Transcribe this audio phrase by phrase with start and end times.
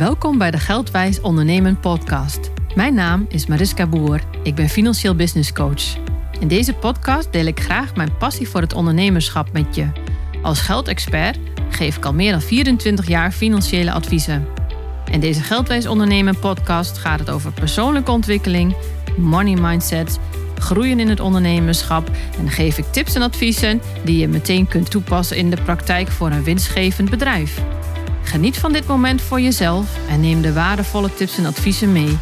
[0.00, 2.50] Welkom bij de Geldwijs Ondernemen podcast.
[2.74, 4.20] Mijn naam is Mariska Boer.
[4.42, 5.96] Ik ben financieel business coach.
[6.38, 9.86] In deze podcast deel ik graag mijn passie voor het ondernemerschap met je.
[10.42, 11.38] Als geldexpert
[11.70, 14.46] geef ik al meer dan 24 jaar financiële adviezen.
[15.10, 18.74] In deze Geldwijs Ondernemen podcast gaat het over persoonlijke ontwikkeling,
[19.16, 20.18] money mindset,
[20.58, 25.36] groeien in het ondernemerschap en geef ik tips en adviezen die je meteen kunt toepassen
[25.36, 27.62] in de praktijk voor een winstgevend bedrijf.
[28.30, 32.18] Geniet van dit moment voor jezelf en neem de waardevolle tips en adviezen mee.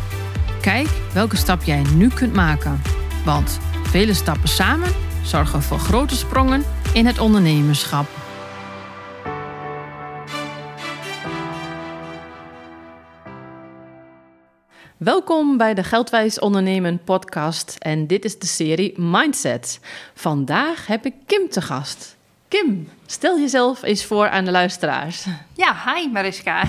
[0.61, 2.83] Kijk welke stap jij nu kunt maken.
[3.25, 4.91] Want vele stappen samen
[5.25, 8.07] zorgen voor grote sprongen in het ondernemerschap.
[14.97, 19.81] Welkom bij de Geldwijs Ondernemen podcast en dit is de serie Mindset.
[20.15, 22.17] Vandaag heb ik Kim te gast.
[22.49, 25.27] Kim, stel jezelf eens voor aan de luisteraars.
[25.55, 26.63] Ja, hi Mariska.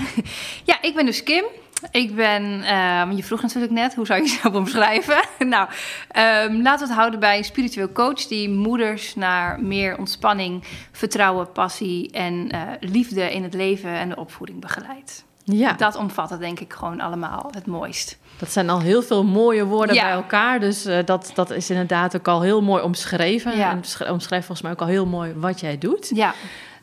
[0.64, 1.44] Ja, ik ben dus Kim.
[1.90, 5.24] Ik ben, ehm, je vroeg natuurlijk net, hoe zou je jezelf omschrijven?
[5.48, 10.64] nou, um, laten we het houden bij een spiritueel coach die moeders naar meer ontspanning,
[10.92, 15.24] vertrouwen, passie en uh, liefde in het leven en de opvoeding begeleidt.
[15.44, 15.72] Ja.
[15.72, 18.18] Dat omvat het denk ik gewoon allemaal het mooist.
[18.38, 20.60] Dat zijn al heel veel mooie woorden bij elkaar.
[20.60, 23.56] Dus uh, dat, dat is inderdaad ook al heel mooi omschreven.
[23.56, 23.70] Ja.
[23.70, 26.10] En omschrijft volgens mij ook al heel mooi wat jij doet.
[26.14, 26.28] Ja.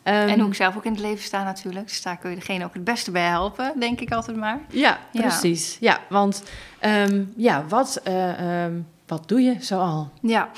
[0.03, 1.87] Um, en hoe ik zelf ook in het leven sta natuurlijk.
[1.87, 4.59] Dus daar kun je degene ook het beste bij helpen, denk ik altijd maar.
[4.69, 5.77] Ja, precies.
[5.79, 6.43] Ja, want
[6.81, 8.01] um, ja, wat...
[8.07, 10.11] Uh, um, wat doe je zoal?
[10.21, 10.49] Ja,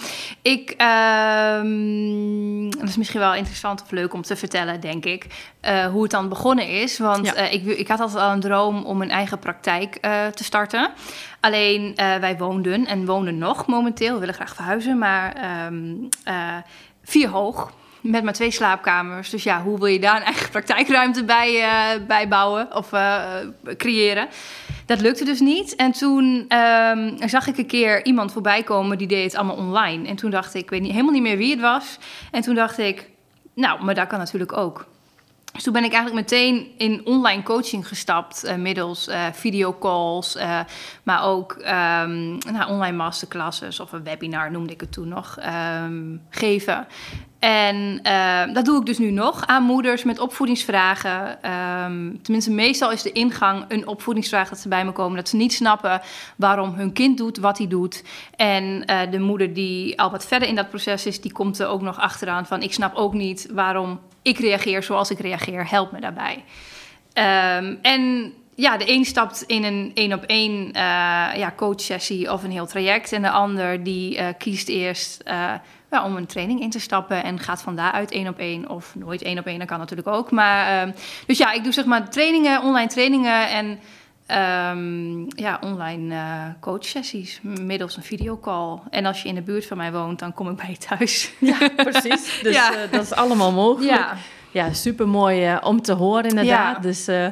[0.42, 0.76] ik,
[1.62, 5.26] um, dat is misschien wel interessant of leuk om te vertellen, denk ik,
[5.62, 6.98] uh, hoe het dan begonnen is.
[6.98, 7.38] Want ja.
[7.38, 10.92] uh, ik, ik had altijd al een droom om een eigen praktijk uh, te starten.
[11.40, 16.10] Alleen wij woonden en wonen nog momenteel, we willen graag verhuizen, maar um,
[17.04, 19.30] vier hoog met maar twee slaapkamers.
[19.30, 23.24] Dus ja, hoe wil je daar een eigen praktijkruimte bij, uh, bouwen of uh,
[23.78, 24.28] creëren?
[24.86, 25.76] Dat lukte dus niet.
[25.76, 30.08] En toen um, zag ik een keer iemand voorbij komen die deed het allemaal online.
[30.08, 31.98] En toen dacht ik, ik weet niet, helemaal niet meer wie het was.
[32.32, 33.10] En toen dacht ik,
[33.54, 34.86] nou, maar dat kan natuurlijk ook.
[35.54, 40.38] Dus toen ben ik eigenlijk meteen in online coaching gestapt, middels videocalls,
[41.04, 45.38] maar ook um, nou, online masterclasses of een webinar noemde ik het toen nog,
[45.84, 46.88] um, geven.
[47.40, 51.30] En uh, dat doe ik dus nu nog aan moeders met opvoedingsvragen.
[51.84, 55.18] Um, tenminste, meestal is de ingang een opvoedingsvraag dat ze bij me komen.
[55.18, 56.02] Dat ze niet snappen
[56.36, 58.04] waarom hun kind doet wat hij doet.
[58.36, 61.68] En uh, de moeder die al wat verder in dat proces is, die komt er
[61.68, 62.62] ook nog achteraan van...
[62.62, 65.70] ik snap ook niet waarom ik reageer zoals ik reageer.
[65.70, 66.44] Help me daarbij.
[67.14, 70.72] Um, en ja, de een stapt in een één op één uh,
[71.36, 73.12] ja, coachsessie of een heel traject.
[73.12, 75.24] En de ander die uh, kiest eerst
[75.92, 78.70] ja, om een training in te stappen en gaat van daaruit één op één.
[78.70, 80.32] Of nooit één op één, dat kan natuurlijk ook.
[80.32, 80.94] Maar,
[81.26, 83.80] dus ja, ik doe zeg maar trainingen, online trainingen en
[84.78, 86.16] um, ja, online
[86.60, 88.80] coachsessies middels een videocall.
[88.90, 91.34] En als je in de buurt van mij woont, dan kom ik bij je thuis.
[91.40, 92.40] Ja, precies.
[92.44, 92.72] Dus ja.
[92.92, 93.98] dat is allemaal mogelijk.
[93.98, 94.18] Ja
[94.52, 96.76] ja, super mooi uh, om te horen, inderdaad.
[96.76, 96.82] Ja.
[96.82, 97.26] Dus uh,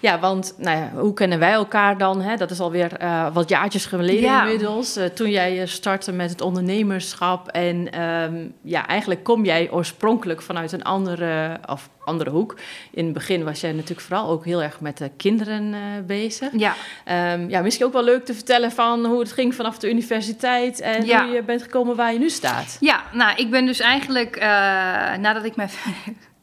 [0.00, 2.20] ja, want nou ja, hoe kennen wij elkaar dan?
[2.20, 2.36] Hè?
[2.36, 4.42] Dat is alweer uh, wat jaartjes geleden ja.
[4.42, 4.98] inmiddels.
[5.14, 7.48] toen jij startte met het ondernemerschap.
[7.48, 12.56] En um, ja, eigenlijk kom jij oorspronkelijk vanuit een andere, of andere hoek.
[12.90, 15.74] In het begin was jij natuurlijk vooral ook heel erg met de kinderen
[16.06, 16.48] bezig.
[16.56, 16.74] Ja.
[17.32, 20.80] Um, ja, misschien ook wel leuk te vertellen van hoe het ging vanaf de universiteit
[20.80, 21.24] en ja.
[21.24, 22.76] hoe je bent gekomen waar je nu staat.
[22.80, 24.38] Ja, nou, ik ben dus eigenlijk
[25.20, 25.70] nadat ik mijn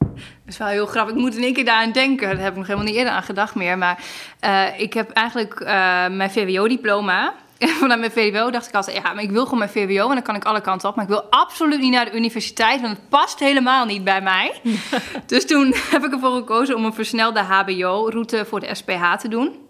[0.09, 1.15] dat is wel heel grappig.
[1.15, 2.27] Ik moet in één keer daaraan denken.
[2.29, 3.77] Daar heb ik nog helemaal niet eerder aan gedacht meer.
[3.77, 4.03] Maar
[4.45, 5.67] uh, ik heb eigenlijk uh,
[6.07, 7.33] mijn VWO-diploma.
[7.79, 10.21] Vanuit mijn VWO dacht ik altijd, ja, maar ik wil gewoon mijn VWO en dan
[10.21, 10.95] kan ik alle kanten op.
[10.95, 14.61] Maar ik wil absoluut niet naar de universiteit, want het past helemaal niet bij mij.
[15.25, 19.69] dus toen heb ik ervoor gekozen om een versnelde HBO-route voor de SPH te doen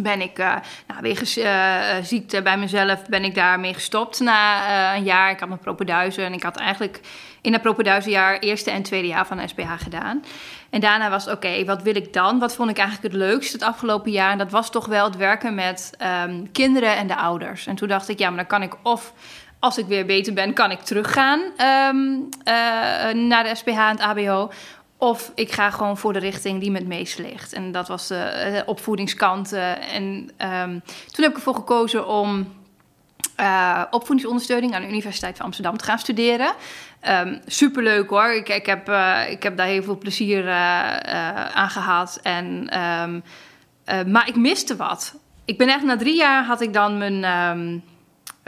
[0.00, 0.54] ben ik uh,
[0.86, 5.30] nou, wegens uh, ziekte bij mezelf ben ik daarmee gestopt na uh, een jaar.
[5.30, 7.00] Ik had mijn propenduizen en ik had eigenlijk
[7.44, 10.24] in dat propenduizenjaar eerste en tweede jaar van SPH gedaan.
[10.70, 12.38] En daarna was oké, wat wil ik dan?
[12.38, 14.30] Wat vond ik eigenlijk het leukste het afgelopen jaar?
[14.30, 15.90] En dat was toch wel het werken met
[16.26, 17.66] um, kinderen en de ouders.
[17.66, 19.12] En toen dacht ik, ja, maar dan kan ik of
[19.58, 22.28] als ik weer beter ben, kan ik teruggaan um,
[23.28, 24.50] naar de SPH en het ABO.
[24.98, 27.52] Of ik ga gewoon voor de richting die me het meest ligt.
[27.52, 29.52] En dat was de, de opvoedingskant.
[29.52, 32.46] En um, toen heb ik ervoor gekozen om
[33.40, 36.52] uh, opvoedingsondersteuning aan de Universiteit van Amsterdam te gaan studeren.
[37.08, 38.32] Um, superleuk hoor.
[38.32, 40.50] Ik, ik, heb, uh, ik heb daar heel veel plezier
[41.52, 42.20] aan gehad.
[42.22, 43.22] En, um,
[44.12, 45.14] maar ik miste wat.
[45.44, 47.24] Ik ben echt na drie jaar had ik dan mijn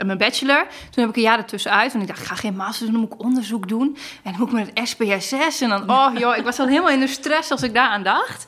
[0.05, 0.67] mijn bachelor.
[0.89, 1.91] Toen heb ik een jaar ertussenuit.
[1.91, 3.97] Want ik dacht, ik ga geen master doen, dan moet ik onderzoek doen.
[4.23, 5.61] En dan moet ik met het SPSS.
[5.61, 8.45] En dan, oh joh, ik was dan helemaal in de stress als ik daaraan dacht.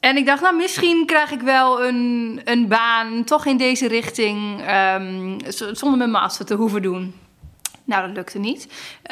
[0.00, 4.60] En ik dacht, nou, misschien krijg ik wel een, een baan toch in deze richting,
[4.94, 5.36] um,
[5.72, 7.14] zonder mijn master te hoeven doen.
[7.84, 8.62] Nou, dat lukte niet.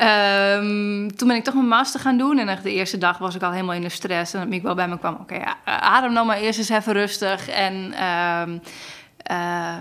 [0.00, 2.38] Um, toen ben ik toch mijn master gaan doen.
[2.38, 4.34] En echt de eerste dag was ik al helemaal in de stress.
[4.34, 7.48] En dat ik wel bij me kwam, oké, adem nou maar eerst eens even rustig.
[7.48, 7.74] En
[8.04, 8.60] um,
[9.30, 9.76] uh,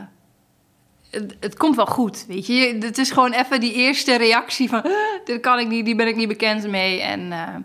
[1.39, 2.77] het, komt wel goed, weet je.
[2.79, 4.85] Het is gewoon even die eerste reactie van...
[5.25, 7.01] dit kan ik niet, die ben ik niet bekend mee.
[7.01, 7.55] En uh,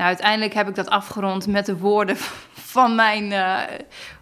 [0.00, 2.16] nou, uiteindelijk heb ik dat afgerond met de woorden
[2.74, 3.24] van mijn...
[3.30, 3.58] Uh,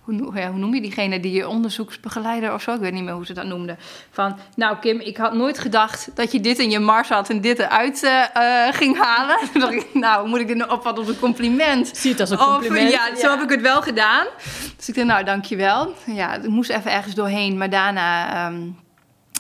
[0.01, 2.75] hoe, ja, hoe, noem je diegene die je onderzoeksbegeleider of zo?
[2.75, 3.79] Ik weet niet meer hoe ze dat noemden.
[4.11, 7.41] Van, nou Kim, ik had nooit gedacht dat je dit in je mars had en
[7.41, 9.39] dit eruit uh, ging halen.
[9.53, 11.91] Toen dacht ik, nou, moet ik dit nou opvatten als een compliment?
[11.93, 12.93] Zie het als een compliment.
[12.93, 14.27] Of, ja, zo heb ik het wel gedaan.
[14.77, 15.95] Dus ik dacht, nou, dankjewel.
[16.07, 18.47] Ja, ik moest even ergens doorheen, maar daarna...
[18.47, 18.79] Um,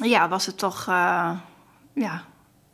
[0.02, 0.86] ja, was het toch...
[0.88, 1.30] Uh,
[1.94, 2.22] ja,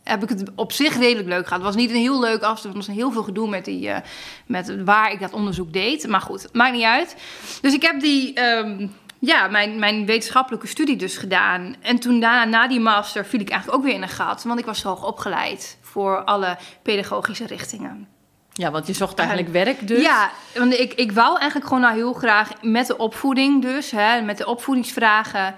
[0.05, 1.63] heb ik het op zich redelijk leuk gehad.
[1.63, 2.73] Het was niet een heel leuk afstand.
[2.73, 3.97] Er was heel veel gedoe met, die, uh,
[4.45, 6.07] met waar ik dat onderzoek deed.
[6.07, 7.15] Maar goed, maakt niet uit.
[7.61, 11.75] Dus ik heb die, um, ja, mijn, mijn wetenschappelijke studie dus gedaan.
[11.81, 14.43] En toen daarna, na die master, viel ik eigenlijk ook weer in een gat.
[14.43, 18.07] Want ik was hoog opgeleid voor alle pedagogische richtingen.
[18.53, 20.01] Ja, want je zocht eigenlijk werk dus.
[20.01, 24.21] Ja, want ik, ik wou eigenlijk gewoon nou heel graag met de opvoeding dus, hè,
[24.21, 25.55] met de opvoedingsvragen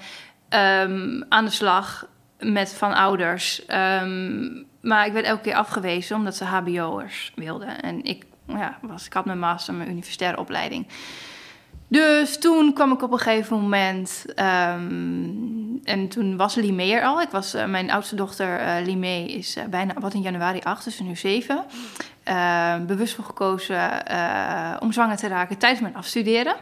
[0.50, 2.07] um, aan de slag
[2.39, 3.62] met van ouders.
[4.01, 7.81] Um, maar ik werd elke keer afgewezen omdat ze HBO'ers wilden.
[7.81, 10.88] En ik, ja, was, ik had mijn master, mijn universitaire opleiding.
[11.88, 14.25] Dus toen kwam ik op een gegeven moment.
[14.30, 17.22] Um, en toen was Limee er al.
[17.22, 21.00] Ik was, uh, mijn oudste dochter uh, is uh, bijna wat in januari 8, dus
[21.00, 21.66] nu 7.
[22.88, 24.04] bewust voor gekozen
[24.80, 26.56] om zwanger te raken tijdens mijn afstuderen.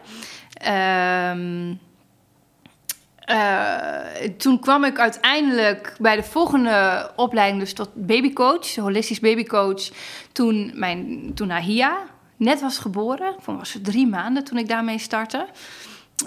[3.31, 9.89] Uh, toen kwam ik uiteindelijk bij de volgende opleiding, dus tot babycoach, holistisch babycoach.
[10.31, 11.97] Toen, mijn, toen Ahia
[12.37, 13.35] net was geboren.
[13.43, 15.47] Toen was ze drie maanden toen ik daarmee startte.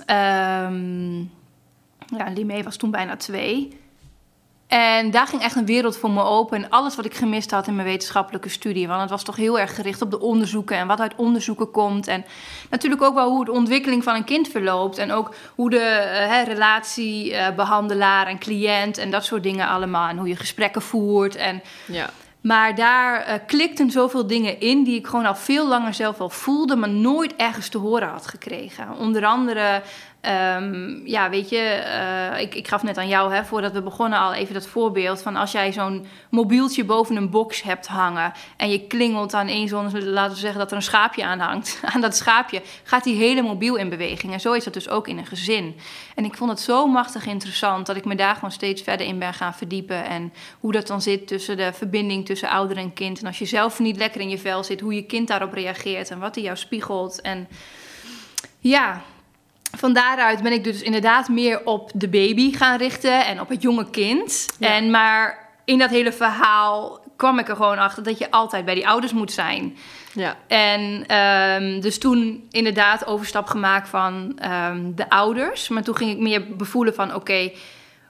[0.07, 1.31] Um,
[2.17, 3.79] ja, Limee was toen bijna twee.
[4.69, 6.63] En daar ging echt een wereld voor me open.
[6.63, 8.89] En alles wat ik gemist had in mijn wetenschappelijke studie.
[8.89, 12.07] Want het was toch heel erg gericht op de onderzoeken en wat uit onderzoeken komt.
[12.07, 12.25] En
[12.71, 14.99] natuurlijk ook wel hoe de ontwikkeling van een kind verloopt.
[14.99, 20.09] En ook hoe de uh, relatie uh, behandelaar en cliënt en dat soort dingen allemaal.
[20.09, 21.37] En hoe je gesprekken voert.
[21.37, 22.11] En, ja.
[22.41, 26.31] Maar daar uh, klikten zoveel dingen in die ik gewoon al veel langer zelf al
[26.31, 28.97] voelde, maar nooit ergens te horen had gekregen.
[28.99, 29.83] Onder andere
[30.23, 34.19] Um, ja, weet je, uh, ik, ik gaf net aan jou, hè, voordat we begonnen,
[34.19, 38.71] al even dat voorbeeld van als jij zo'n mobieltje boven een box hebt hangen en
[38.71, 41.81] je klingelt aan één zon, laten we zeggen dat er een schaapje aan hangt.
[41.95, 44.33] Aan dat schaapje gaat die hele mobiel in beweging.
[44.33, 45.77] En zo is dat dus ook in een gezin.
[46.15, 49.19] En ik vond het zo machtig interessant dat ik me daar gewoon steeds verder in
[49.19, 50.05] ben gaan verdiepen.
[50.05, 53.21] En hoe dat dan zit tussen de verbinding tussen ouder en kind.
[53.21, 56.11] En als je zelf niet lekker in je vel zit, hoe je kind daarop reageert
[56.11, 57.21] en wat hij jou spiegelt.
[57.21, 57.49] En
[58.59, 59.03] ja,
[59.79, 63.63] van daaruit ben ik dus inderdaad meer op de baby gaan richten en op het
[63.63, 64.47] jonge kind.
[64.61, 68.75] En maar in dat hele verhaal kwam ik er gewoon achter dat je altijd bij
[68.75, 69.77] die ouders moet zijn.
[70.13, 70.37] Ja.
[70.47, 74.39] En um, dus toen inderdaad overstap gemaakt van
[74.71, 75.69] um, de ouders.
[75.69, 77.55] Maar toen ging ik meer bevoelen van oké, okay,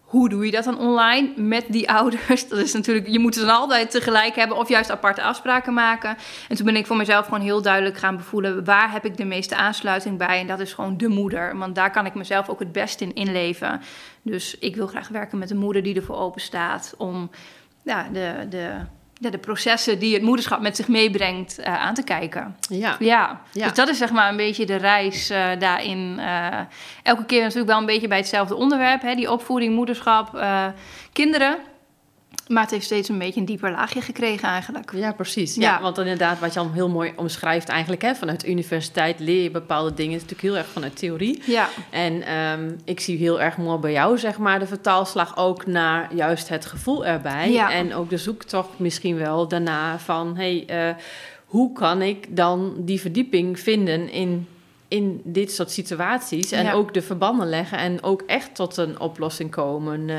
[0.09, 2.49] hoe doe je dat dan online met die ouders?
[2.49, 6.17] Dat is natuurlijk, je moet ze dan altijd tegelijk hebben of juist aparte afspraken maken.
[6.49, 9.25] En toen ben ik voor mezelf gewoon heel duidelijk gaan bevoelen waar heb ik de
[9.25, 10.41] meeste aansluiting bij.
[10.41, 13.15] En dat is gewoon de moeder, want daar kan ik mezelf ook het best in
[13.15, 13.81] inleven.
[14.23, 17.31] Dus ik wil graag werken met een moeder die ervoor open staat om
[17.83, 18.71] ja, de, de,
[19.19, 22.57] ja, de processen die het moederschap met zich meebrengt uh, aan te kijken.
[22.69, 22.97] Ja.
[22.99, 23.41] ja.
[23.53, 26.17] Dus dat is zeg maar een beetje de reis uh, daarin.
[26.19, 26.59] Uh,
[27.03, 29.03] elke keer natuurlijk wel een beetje bij hetzelfde onderwerp.
[29.03, 30.45] Hè, die opvoeding, moederschap,
[31.13, 31.59] kinderen.
[32.49, 34.93] Maar het heeft steeds een beetje een dieper laagje gekregen eigenlijk.
[34.93, 35.55] Ja, precies.
[35.55, 35.81] Ja, ja.
[35.81, 38.03] want inderdaad, wat je al heel mooi omschrijft eigenlijk...
[38.03, 40.13] Hè, vanuit de universiteit leer je bepaalde dingen.
[40.13, 41.43] Het is natuurlijk heel erg vanuit theorie.
[41.47, 41.69] Ja.
[41.91, 44.59] En um, ik zie heel erg mooi bij jou, zeg maar...
[44.59, 47.51] de vertaalslag ook naar juist het gevoel erbij.
[47.51, 47.73] Ja.
[47.73, 50.37] En ook de zoektocht misschien wel daarna van...
[50.37, 50.95] Hey, uh,
[51.45, 54.47] hoe kan ik dan die verdieping vinden in
[54.89, 56.53] in dit soort situaties.
[56.53, 56.73] En Ja.
[56.73, 60.09] ook de verbanden leggen en ook echt tot een oplossing komen.
[60.09, 60.17] Uh,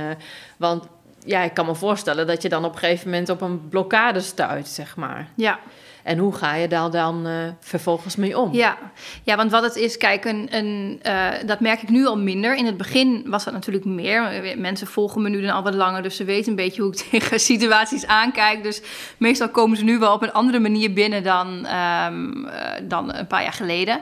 [0.58, 0.88] want
[1.26, 4.20] ja, ik kan me voorstellen dat je dan op een gegeven moment op een blokkade
[4.20, 5.28] stuit, zeg maar.
[5.36, 5.60] Ja.
[6.04, 8.54] En hoe ga je daar dan uh, vervolgens mee om?
[8.54, 8.78] Ja.
[9.24, 12.56] ja, want wat het is, kijk, een, een, uh, dat merk ik nu al minder.
[12.56, 14.56] In het begin was dat natuurlijk meer.
[14.58, 16.98] Mensen volgen me nu dan al wat langer, dus ze weten een beetje hoe ik
[17.10, 18.64] tegen situaties aankijk.
[18.64, 18.82] Dus
[19.18, 22.52] meestal komen ze nu wel op een andere manier binnen dan, um, uh,
[22.84, 24.00] dan een paar jaar geleden.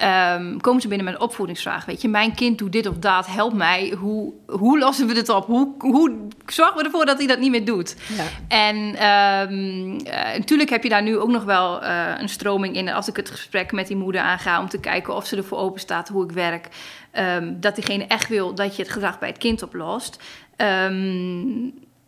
[0.00, 1.84] Um, komen ze binnen met een opvoedingsvraag.
[1.84, 3.94] Weet je, mijn kind doet dit of dat, help mij.
[3.98, 5.46] Hoe, hoe lossen we dit op?
[5.46, 7.96] Hoe, hoe zorgen we ervoor dat hij dat niet meer doet?
[8.16, 8.24] Ja.
[8.48, 12.88] En um, uh, natuurlijk heb je daar nu ook nog wel uh, een stroming in.
[12.88, 15.80] Als ik het gesprek met die moeder aanga om te kijken of ze ervoor open
[15.80, 16.68] staat hoe ik werk.
[17.12, 20.22] Um, dat diegene echt wil dat je het gedrag bij het kind oplost.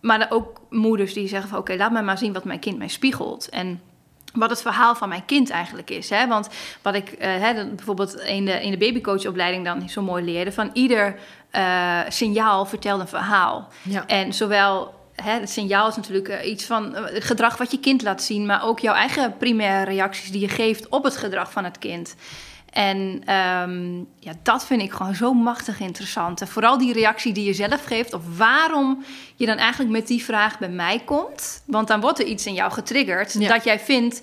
[0.00, 2.88] maar ook moeders die zeggen van oké, laat mij maar zien wat mijn kind mij
[2.88, 3.49] spiegelt.
[3.49, 3.81] En
[4.35, 6.11] wat het verhaal van mijn kind eigenlijk is.
[6.11, 6.26] Hè?
[6.26, 6.49] Want
[6.83, 10.53] wat ik uh, hè, bijvoorbeeld in de, in de babycoachopleiding dan zo mooi leerde...
[10.53, 11.19] van ieder
[11.53, 13.69] uh, signaal vertelt een verhaal.
[13.83, 14.07] Ja.
[14.07, 18.03] En zowel hè, het signaal is natuurlijk uh, iets van het gedrag wat je kind
[18.03, 18.47] laat zien...
[18.47, 22.14] maar ook jouw eigen primaire reacties die je geeft op het gedrag van het kind...
[22.75, 22.99] En
[23.35, 26.40] um, ja, dat vind ik gewoon zo machtig interessant.
[26.40, 29.04] En vooral die reactie die je zelf geeft, of waarom
[29.35, 31.62] je dan eigenlijk met die vraag bij mij komt.
[31.66, 34.23] Want dan wordt er iets in jou getriggerd dat jij vindt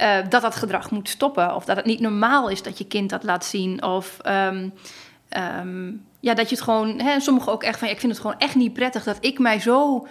[0.00, 1.54] uh, dat dat gedrag moet stoppen.
[1.54, 3.82] Of dat het niet normaal is dat je kind dat laat zien.
[3.82, 4.72] Of um,
[5.58, 8.20] um, ja, dat je het gewoon, hè, sommigen ook echt van, ja, ik vind het
[8.20, 10.06] gewoon echt niet prettig dat ik mij zo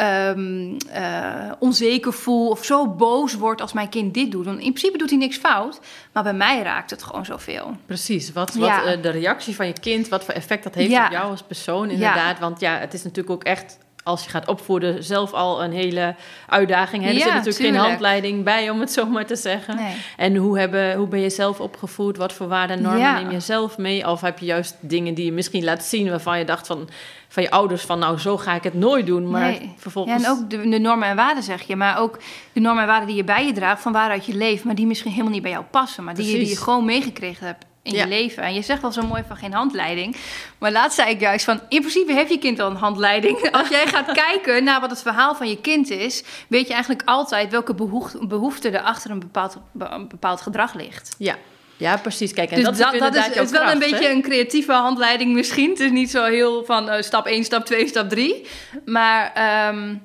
[0.00, 4.44] um, uh, onzeker voel of zo boos word als mijn kind dit doet.
[4.44, 5.80] Want in principe doet hij niks fout,
[6.12, 7.76] maar bij mij raakt het gewoon zoveel.
[7.86, 8.96] Precies, wat, wat ja.
[8.96, 11.06] uh, de reactie van je kind, wat voor effect dat heeft ja.
[11.06, 12.38] op jou als persoon inderdaad.
[12.38, 13.78] Want ja, het is natuurlijk ook echt
[14.08, 16.14] als je gaat opvoeden, zelf al een hele
[16.46, 17.02] uitdaging.
[17.02, 17.08] Hè?
[17.08, 17.78] Er ja, zit natuurlijk tuurlijk.
[17.78, 19.76] geen handleiding bij, om het zo maar te zeggen.
[19.76, 19.94] Nee.
[20.16, 22.16] En hoe, hebben, hoe ben je zelf opgevoed?
[22.16, 23.20] Wat voor waarden en normen ja.
[23.20, 24.08] neem je zelf mee?
[24.08, 26.10] Of heb je juist dingen die je misschien laat zien...
[26.10, 26.88] waarvan je dacht van,
[27.28, 27.98] van je ouders van...
[27.98, 29.30] nou, zo ga ik het nooit doen.
[29.30, 29.74] Maar nee.
[29.76, 30.22] vervolgens...
[30.22, 31.76] Ja, en ook de, de, normen en waarden, zeg je.
[31.76, 32.18] Maar ook
[32.52, 33.82] de normen en waarden die je bij je draagt...
[33.82, 34.64] van waaruit je leeft...
[34.64, 36.04] maar die misschien helemaal niet bij jou passen.
[36.04, 38.02] Maar die, je, die je gewoon meegekregen hebt in ja.
[38.02, 38.42] je leven.
[38.42, 40.16] En je zegt wel zo mooi van geen handleiding.
[40.58, 41.60] Maar laatst zei ik juist van...
[41.68, 43.48] in principe heeft je kind al een handleiding.
[43.50, 46.22] Als jij gaat kijken naar wat het verhaal van je kind is...
[46.48, 47.74] weet je eigenlijk altijd welke
[48.20, 51.14] behoefte, er achter een bepaald, een bepaald gedrag ligt.
[51.18, 51.36] Ja.
[51.76, 52.32] Ja, precies.
[52.32, 54.10] Kijk, en dus dat, dat, is, dat is, is wel kracht, een beetje hè?
[54.10, 55.70] een creatieve handleiding misschien.
[55.70, 58.46] Het is niet zo heel van uh, stap 1, stap 2, stap 3.
[58.84, 59.32] Maar
[59.68, 60.02] um,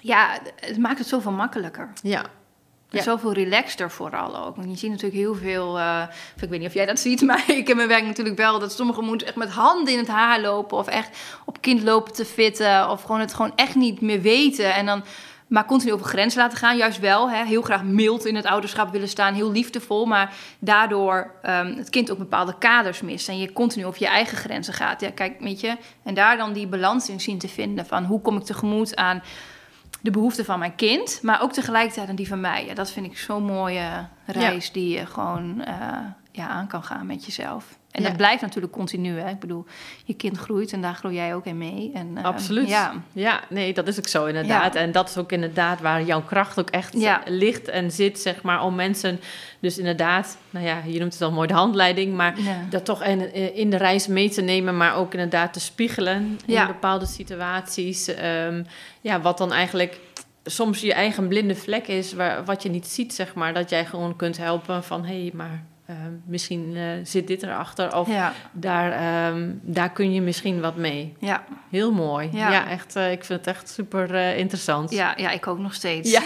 [0.00, 1.92] ja, het maakt het zoveel makkelijker.
[2.02, 2.24] Ja,
[2.94, 3.10] en ja.
[3.10, 4.56] zoveel relaxter vooral ook.
[4.56, 5.78] Want je ziet natuurlijk heel veel...
[5.78, 6.02] Uh,
[6.40, 8.58] ik weet niet of jij dat ziet, maar ik heb mijn werk natuurlijk wel...
[8.58, 10.78] dat sommige moeders echt met handen in het haar lopen...
[10.78, 12.90] of echt op kind lopen te fitten...
[12.90, 14.74] of gewoon het gewoon echt niet meer weten.
[14.74, 15.04] En dan
[15.54, 17.30] maar continu over grens laten gaan, juist wel.
[17.30, 20.06] Hè, heel graag mild in het ouderschap willen staan, heel liefdevol.
[20.06, 23.28] Maar daardoor um, het kind ook bepaalde kaders mist.
[23.28, 25.00] En je continu over je eigen grenzen gaat.
[25.00, 25.76] Ja, kijk, weet je.
[26.02, 27.86] En daar dan die balans in zien te vinden.
[27.86, 29.22] Van hoe kom ik tegemoet aan
[30.04, 32.66] de behoeften van mijn kind, maar ook tegelijkertijd aan die van mij.
[32.66, 34.72] Ja, dat vind ik zo'n mooie reis ja.
[34.72, 35.98] die je gewoon uh,
[36.36, 37.78] ja, aan kan gaan met jezelf.
[37.90, 38.08] En ja.
[38.08, 39.18] dat blijft natuurlijk continu.
[39.18, 39.30] Hè?
[39.30, 39.64] Ik bedoel,
[40.04, 41.90] je kind groeit en daar groei jij ook in mee.
[41.94, 42.68] En, uh, Absoluut.
[42.68, 42.92] Ja.
[43.12, 44.74] ja, nee, dat is ook zo inderdaad.
[44.74, 44.80] Ja.
[44.80, 47.22] En dat is ook inderdaad waar jouw kracht ook echt ja.
[47.26, 49.20] ligt en zit, zeg maar, om mensen
[49.60, 52.34] dus inderdaad, nou ja, je noemt het al mooi de handleiding, maar
[52.70, 56.66] dat toch in, in de reis mee te nemen, maar ook inderdaad te spiegelen in
[56.66, 58.08] bepaalde situaties.
[58.08, 58.66] Um,
[59.00, 60.00] ja, wat dan eigenlijk
[60.44, 63.54] soms je eigen blinde vlek is, waar, wat je niet ziet, zeg maar.
[63.54, 67.96] Dat jij gewoon kunt helpen van, hé, hey, maar uh, misschien uh, zit dit erachter.
[67.96, 68.32] Of ja.
[68.52, 71.16] daar, um, daar kun je misschien wat mee.
[71.18, 71.44] Ja.
[71.70, 72.28] Heel mooi.
[72.32, 74.90] Ja, ja echt, uh, ik vind het echt super interessant.
[74.90, 76.10] Ja, ja, ik ook nog steeds.
[76.10, 76.20] Ja.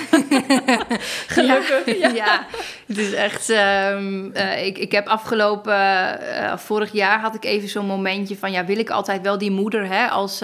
[1.37, 1.99] Gelukkig.
[1.99, 2.09] Ja.
[2.09, 2.47] ja.
[2.87, 3.49] het is echt...
[3.49, 4.35] Um,
[4.65, 6.19] ik, ik heb afgelopen...
[6.59, 8.53] vorig jaar had ik even zo'n momentje van...
[8.53, 10.43] Ja, wil ik altijd wel die moeder hè, als,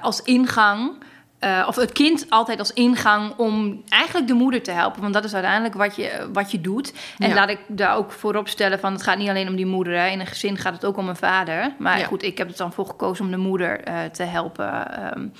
[0.00, 1.04] als ingang...
[1.46, 5.00] Uh, of het kind altijd als ingang om eigenlijk de moeder te helpen.
[5.00, 6.92] Want dat is uiteindelijk wat je, wat je doet.
[7.18, 7.34] En ja.
[7.34, 8.92] laat ik daar ook voorop stellen van...
[8.92, 9.98] het gaat niet alleen om die moeder.
[9.98, 10.06] Hè.
[10.06, 11.74] In een gezin gaat het ook om een vader.
[11.78, 12.04] Maar ja.
[12.04, 15.32] goed, ik heb er dan voor gekozen om de moeder uh, te helpen um,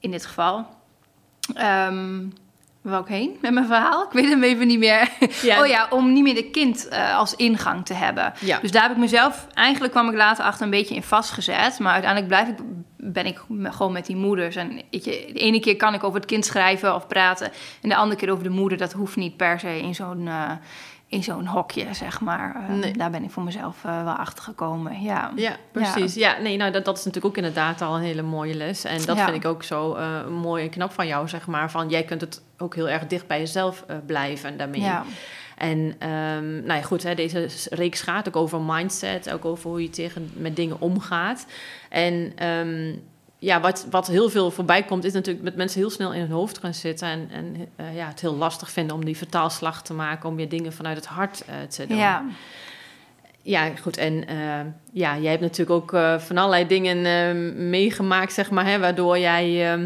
[0.00, 0.66] in dit geval.
[1.56, 2.47] Um, waar
[2.82, 4.02] wou ik heen met mijn verhaal?
[4.02, 5.08] Ik weet hem even niet meer.
[5.42, 5.60] Ja.
[5.60, 8.32] Oh ja, om niet meer de kind uh, als ingang te hebben.
[8.40, 8.58] Ja.
[8.58, 9.46] Dus daar heb ik mezelf...
[9.54, 11.78] Eigenlijk kwam ik later achter een beetje in vastgezet.
[11.78, 12.56] Maar uiteindelijk blijf ik,
[12.96, 14.56] ben ik gewoon met die moeders.
[14.56, 17.50] En weet je, de ene keer kan ik over het kind schrijven of praten.
[17.82, 18.78] En de andere keer over de moeder.
[18.78, 20.26] Dat hoeft niet per se in zo'n...
[20.26, 20.50] Uh,
[21.08, 22.64] in zo'n hokje, zeg maar.
[22.68, 22.92] Nee.
[22.92, 25.02] Daar ben ik voor mezelf uh, wel achter gekomen.
[25.02, 26.14] Ja, ja precies.
[26.14, 26.34] Ja.
[26.36, 28.84] ja, nee, nou, dat, dat is natuurlijk ook inderdaad al een hele mooie les.
[28.84, 29.24] En dat ja.
[29.24, 31.70] vind ik ook zo uh, mooi en knap van jou, zeg maar.
[31.70, 34.80] Van jij kunt het ook heel erg dicht bij jezelf blijven daarmee.
[34.80, 35.04] Ja.
[35.56, 39.82] En um, nou ja, goed, hè, deze reeks gaat ook over mindset, ook over hoe
[39.82, 41.46] je tegen met dingen omgaat.
[41.88, 43.02] En um,
[43.38, 46.30] ja, wat, wat heel veel voorbij komt, is natuurlijk met mensen heel snel in hun
[46.30, 47.08] hoofd gaan zitten.
[47.08, 50.48] En, en uh, ja, het heel lastig vinden om die vertaalslag te maken, om je
[50.48, 51.96] dingen vanuit het hart uh, te doen.
[51.96, 52.24] Ja.
[53.42, 53.96] Ja, goed.
[53.96, 54.60] En uh,
[54.92, 59.76] ja, jij hebt natuurlijk ook van allerlei dingen meegemaakt, zeg maar, hè, waardoor jij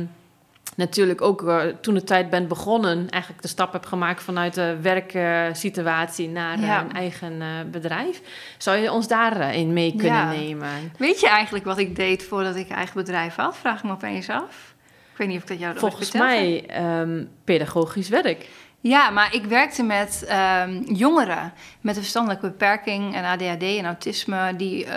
[0.76, 4.76] natuurlijk ook uh, toen de tijd ben begonnen, eigenlijk de stap heb gemaakt vanuit de
[4.80, 8.20] werksituatie naar eh, een eigen uh, bedrijf.
[8.58, 10.30] Zou je ons daarin mee kunnen ja.
[10.30, 10.92] nemen?
[10.98, 13.56] Weet je eigenlijk wat ik deed voordat ik eigen bedrijf had?
[13.56, 14.74] Vraag ik me opeens af.
[15.12, 16.64] Ik weet niet of ik dat jou Volgens mij
[17.00, 18.48] um, pedagogisch werk.
[18.82, 20.26] Ja, maar ik werkte met
[20.64, 24.92] um, jongeren met een verstandelijke beperking en ADHD en autisme die uh,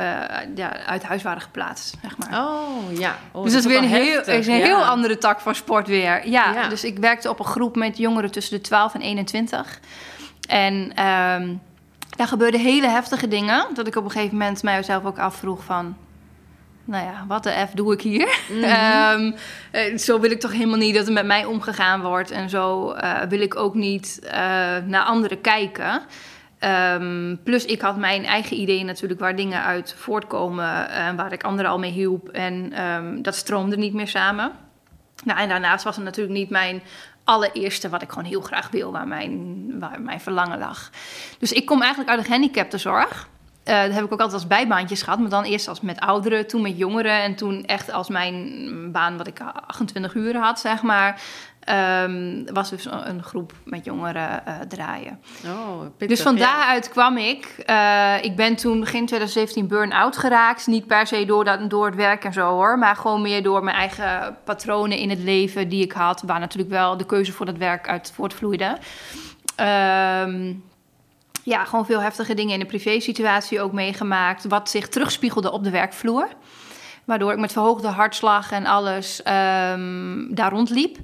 [0.55, 2.45] ja, uit huis waren geplaatst, zeg maar.
[2.45, 3.17] Oh, ja.
[3.31, 6.27] Oh, dus dat is weer een, heel, is een heel andere tak van sport weer.
[6.27, 9.79] Ja, ja, dus ik werkte op een groep met jongeren tussen de 12 en 21.
[10.47, 11.61] En um,
[12.09, 13.67] daar gebeurden hele heftige dingen.
[13.73, 15.95] Dat ik op een gegeven moment mijzelf ook afvroeg van
[16.85, 18.39] nou ja, wat de F doe ik hier?
[18.49, 18.63] Mhm.
[18.73, 19.31] Ehm,
[19.71, 22.31] eh, zo wil ik toch helemaal niet dat er met mij omgegaan wordt.
[22.31, 24.31] En zo uh, wil ik ook niet uh,
[24.85, 26.01] naar anderen kijken.
[26.59, 30.89] Um, plus, ik had mijn eigen ideeën natuurlijk waar dingen uit voortkomen.
[30.89, 32.29] en waar ik anderen al mee hielp.
[32.29, 34.51] En um, dat stroomde niet meer samen.
[35.23, 36.81] Nou, en daarnaast was het natuurlijk niet mijn
[37.23, 40.89] allereerste wat ik gewoon heel graag wil, waar mijn, waar mijn verlangen lag.
[41.39, 43.29] Dus ik kom eigenlijk uit de gehandicaptenzorg.
[43.65, 45.19] Uh, dat heb ik ook altijd als bijbaantjes gehad.
[45.19, 47.21] Maar dan eerst als met ouderen, toen met jongeren.
[47.21, 51.21] En toen echt als mijn baan, wat ik 28 uur had, zeg maar.
[52.03, 55.19] Um, was dus een groep met jongeren uh, draaien.
[55.45, 57.63] Oh, pittig, dus van daaruit kwam ik.
[57.69, 60.67] Uh, ik ben toen begin 2017 burn-out geraakt.
[60.67, 62.77] Niet per se door, dat, door het werk en zo hoor.
[62.79, 66.21] Maar gewoon meer door mijn eigen patronen in het leven die ik had.
[66.21, 68.77] Waar natuurlijk wel de keuze voor dat werk uit voortvloeide.
[70.25, 70.63] Um,
[71.45, 74.45] ja, gewoon veel heftige dingen in de privé-situatie ook meegemaakt.
[74.47, 76.27] Wat zich terugspiegelde op de werkvloer.
[77.03, 80.97] Waardoor ik met verhoogde hartslag en alles um, daar rondliep.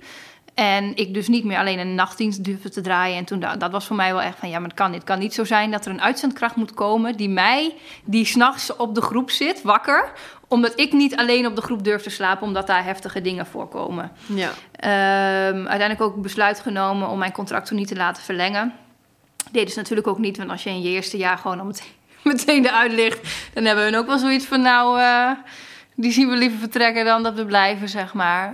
[0.54, 3.18] En ik dus niet meer alleen een nachtdienst durfde te draaien.
[3.18, 5.04] En toen dat, dat was voor mij wel echt van ja, maar het kan, het
[5.04, 8.96] kan niet zo zijn dat er een uitzendkracht moet komen die mij, die s'nachts op
[8.96, 10.12] de groep zit, wakker.
[10.48, 14.12] Omdat ik niet alleen op de groep durf te slapen, omdat daar heftige dingen voorkomen.
[14.26, 14.50] Ja.
[14.50, 18.74] Um, uiteindelijk ook besluit genomen om mijn contract toen niet te laten verlengen
[19.52, 21.94] deed dus natuurlijk ook niet, want als je in je eerste jaar gewoon al meteen,
[22.24, 25.00] meteen eruit ligt, dan hebben we ook wel zoiets van nou.
[25.00, 25.32] Uh,
[25.96, 28.48] die zien we liever vertrekken dan dat we blijven, zeg maar.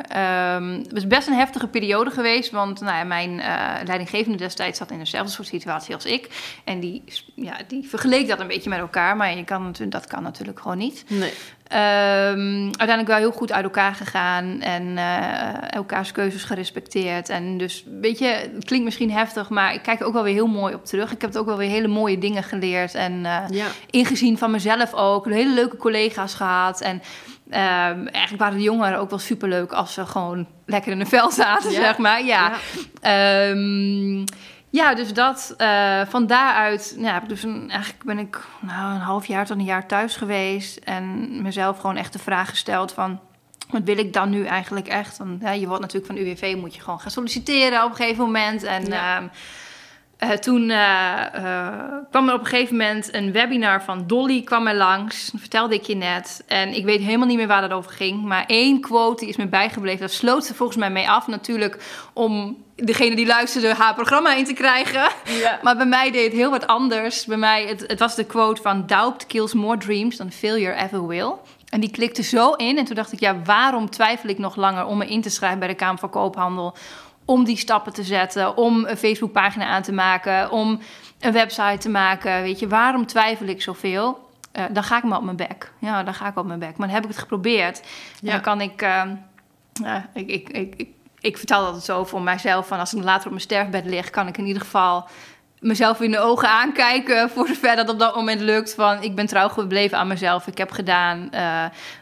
[0.55, 4.77] Um, het is best een heftige periode geweest, want nou ja, mijn uh, leidinggevende destijds
[4.77, 6.29] zat in dezelfde soort situatie als ik.
[6.63, 7.03] En die,
[7.35, 10.77] ja, die vergeleek dat een beetje met elkaar, maar je kan, dat kan natuurlijk gewoon
[10.77, 11.03] niet.
[11.07, 11.33] Nee.
[11.71, 17.29] Um, uiteindelijk wel heel goed uit elkaar gegaan en uh, elkaars keuzes gerespecteerd.
[17.29, 20.33] En dus, weet je, het klinkt misschien heftig, maar ik kijk er ook wel weer
[20.33, 21.11] heel mooi op terug.
[21.11, 23.65] Ik heb ook wel weer hele mooie dingen geleerd en uh, ja.
[23.89, 25.25] ingezien van mezelf ook.
[25.25, 27.01] Hele leuke collega's gehad en
[27.49, 31.31] Um, eigenlijk waren de jongeren ook wel superleuk als ze gewoon lekker in de vel
[31.31, 31.79] zaten, ja.
[31.79, 32.25] zeg maar.
[32.25, 32.53] Ja.
[33.01, 34.23] Ja, um,
[34.69, 35.55] ja dus dat.
[35.57, 39.63] Uh, van daaruit, ja, dus een, eigenlijk ben ik nou, een half jaar tot een
[39.63, 40.77] jaar thuis geweest.
[40.77, 43.19] En mezelf gewoon echt de vraag gesteld van...
[43.69, 45.17] Wat wil ik dan nu eigenlijk echt?
[45.17, 48.23] Want, ja, je wordt natuurlijk van UWV, moet je gewoon gaan solliciteren op een gegeven
[48.23, 48.63] moment.
[48.63, 48.85] En...
[48.85, 49.17] Ja.
[49.17, 49.29] Um,
[50.23, 51.21] uh, toen uh,
[52.09, 55.31] kwam er op een gegeven moment een webinar van Dolly kwam er langs.
[55.31, 56.43] Dat vertelde ik je net.
[56.47, 58.23] En ik weet helemaal niet meer waar dat over ging.
[58.23, 59.99] Maar één quote die is me bijgebleven.
[59.99, 61.27] Dat sloot ze volgens mij mee af.
[61.27, 65.09] Natuurlijk om degene die luisterde haar programma in te krijgen.
[65.23, 65.59] Ja.
[65.61, 67.25] Maar bij mij deed het heel wat anders.
[67.25, 68.85] Bij mij, het, het was de quote van...
[68.85, 71.33] Doubt kills more dreams than failure ever will.
[71.69, 72.77] En die klikte zo in.
[72.77, 75.59] En toen dacht ik, ja, waarom twijfel ik nog langer om me in te schrijven
[75.59, 76.75] bij de Kamer van Koophandel?
[77.27, 80.79] om die stappen te zetten, om een Facebookpagina aan te maken, om
[81.19, 82.41] een website te maken.
[82.41, 84.29] Weet je, waarom twijfel ik zoveel?
[84.53, 85.71] Uh, dan ga ik me op mijn bek.
[85.79, 86.77] Ja, dan ga ik op mijn bek.
[86.77, 87.81] Maar dan heb ik het geprobeerd.
[88.21, 88.31] Ja.
[88.31, 89.03] Dan kan ik, uh,
[90.13, 90.89] ik, ik, ik, ik,
[91.27, 92.67] ik vertel dat zo voor mijzelf.
[92.67, 95.07] Van als ik later op mijn sterfbed lig, kan ik in ieder geval
[95.59, 98.73] mezelf in de ogen aankijken voor zover dat op dat moment lukt.
[98.73, 100.47] Van ik ben trouw gebleven aan mezelf.
[100.47, 101.39] Ik heb gedaan uh,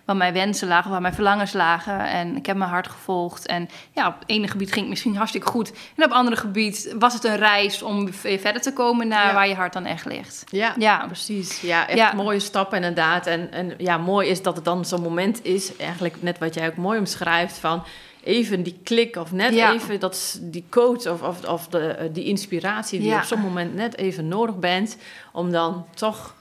[0.05, 1.99] waar mijn wensen lagen, waar mijn verlangens lagen.
[1.99, 3.45] En ik heb mijn hart gevolgd.
[3.45, 5.69] En ja, op het ene gebied ging het misschien hartstikke goed.
[5.71, 9.47] En op het andere gebied was het een reis om verder te komen naar waar
[9.47, 10.43] je hart dan echt ligt.
[10.49, 11.05] Ja, ja.
[11.05, 11.61] precies.
[11.61, 13.27] Ja, echt mooie stappen inderdaad.
[13.27, 16.67] En, en ja, mooi is dat het dan zo'n moment is, eigenlijk net wat jij
[16.67, 17.83] ook mooi omschrijft van
[18.25, 22.23] even die klik of net even dat, die coach of, of, of de, eh, die
[22.23, 24.97] inspiratie die je op zo'n moment net even nodig bent
[25.31, 26.35] om dan toch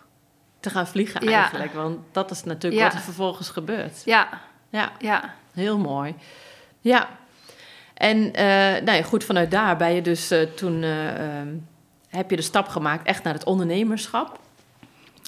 [0.61, 1.73] te gaan vliegen eigenlijk.
[1.73, 4.03] Want dat is natuurlijk wat er vervolgens gebeurt.
[4.05, 4.29] Ja.
[4.69, 4.93] Ja.
[4.99, 5.35] ja.
[5.53, 6.15] Heel mooi.
[6.81, 7.09] Ja.
[7.95, 8.35] En uh,
[8.85, 10.83] nou ja, goed, vanuit daar ben je dus uh, toen...
[10.83, 11.49] Ehm,
[12.09, 14.41] heb je de stap gemaakt echt naar het ondernemerschap.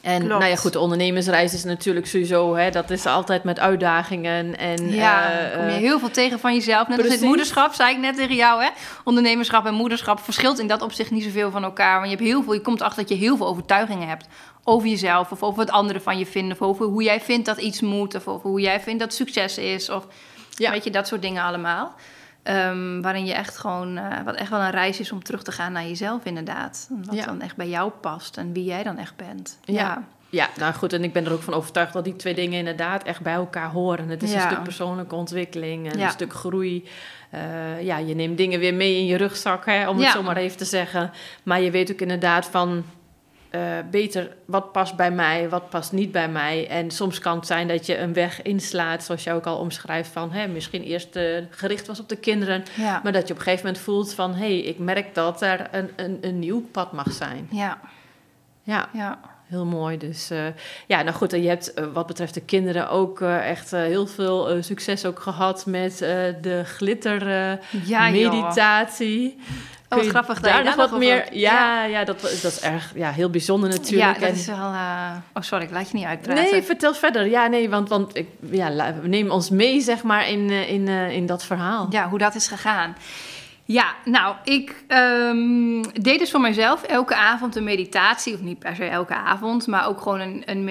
[0.06, 4.58] En nou ja, goed, de ondernemersreis is natuurlijk sowieso, hè, dat is altijd met uitdagingen.
[4.58, 6.88] En, ja, uh, kom je heel veel tegen van jezelf.
[6.88, 8.68] Net als het moederschap, zei ik net tegen jou, hè.
[9.04, 11.98] Ondernemerschap en moederschap verschilt in dat opzicht niet zoveel van elkaar.
[11.98, 14.26] Want je hebt heel veel, je komt achter dat je heel veel overtuigingen hebt
[14.64, 15.32] over jezelf.
[15.32, 16.52] Of over wat anderen van je vinden.
[16.52, 18.14] Of over hoe jij vindt dat iets moet.
[18.14, 19.90] Of over hoe jij vindt dat succes is.
[19.90, 20.06] Of
[20.50, 20.70] ja.
[20.70, 21.94] weet je, dat soort dingen allemaal.
[22.48, 25.52] Um, waarin je echt gewoon, uh, wat echt wel een reis is om terug te
[25.52, 26.88] gaan naar jezelf, inderdaad.
[27.04, 29.58] Wat dan echt bij jou past en wie jij dan echt bent.
[29.64, 30.04] Ja.
[30.28, 30.48] ja.
[30.58, 33.20] nou goed, en ik ben er ook van overtuigd dat die twee dingen inderdaad echt
[33.20, 34.08] bij elkaar horen.
[34.08, 36.88] Het is een stuk persoonlijke ontwikkeling en een stuk groei.
[37.34, 40.36] Uh, ja, je neemt dingen weer mee in je rugzak, hè, om het zo maar
[40.36, 41.10] even te zeggen.
[41.42, 42.84] Maar je weet ook inderdaad van,
[43.56, 46.68] uh, beter wat past bij mij, wat past niet bij mij.
[46.68, 50.10] En soms kan het zijn dat je een weg inslaat, zoals je ook al omschrijft,
[50.10, 52.64] van hè, misschien eerst uh, gericht was op de kinderen,
[53.02, 55.68] maar dat je op een gegeven moment voelt van hé, hey, ik merk dat er
[55.70, 57.48] een, een, een nieuw pad mag zijn.
[57.50, 57.78] Ja.
[58.62, 58.88] Ja.
[58.92, 59.18] ja.
[59.46, 59.98] Heel mooi.
[59.98, 60.38] Dus uh,
[60.86, 65.04] ja, nou goed, en je hebt wat betreft de kinderen ook echt heel veel succes
[65.04, 65.98] ook gehad met
[66.40, 67.28] de glitter
[67.84, 69.38] ja, meditatie.
[69.88, 70.40] Oh, wat grappig.
[70.40, 71.26] Daar nog wat meer...
[71.32, 72.04] Ja, ja.
[72.04, 74.20] dat, dat is erg ja, heel bijzonder natuurlijk.
[74.20, 74.56] Ja, dat is wel...
[74.72, 75.10] Uh...
[75.34, 76.42] Oh, sorry, ik laat je niet uitpraten.
[76.42, 77.26] Nee, vertel verder.
[77.26, 80.86] Ja, nee, want, want ik, ja, we nemen ons mee, zeg maar, in, eh, in,
[80.86, 81.86] uh, in dat verhaal.
[81.90, 82.96] Ja, hoe dat is gegaan.
[83.68, 88.34] Ja, nou, ik um, deed dus voor mezelf elke avond een meditatie.
[88.34, 90.42] Of niet per se elke avond, maar ook gewoon een...
[90.46, 90.68] een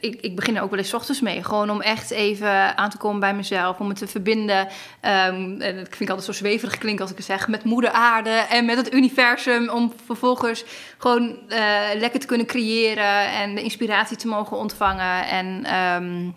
[0.00, 1.44] ik, ik begin er ook wel eens ochtends mee.
[1.44, 3.78] Gewoon om echt even aan te komen bij mezelf.
[3.78, 4.58] Om me te verbinden.
[4.58, 7.48] Um, en dat vind ik altijd zo zweverig klinken als ik het zeg.
[7.48, 9.68] Met moeder aarde en met het universum.
[9.68, 10.64] Om vervolgens
[10.98, 11.58] gewoon uh,
[11.94, 13.32] lekker te kunnen creëren.
[13.32, 15.26] En de inspiratie te mogen ontvangen.
[15.26, 15.74] En...
[15.74, 16.34] Um,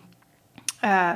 [0.83, 1.11] uh,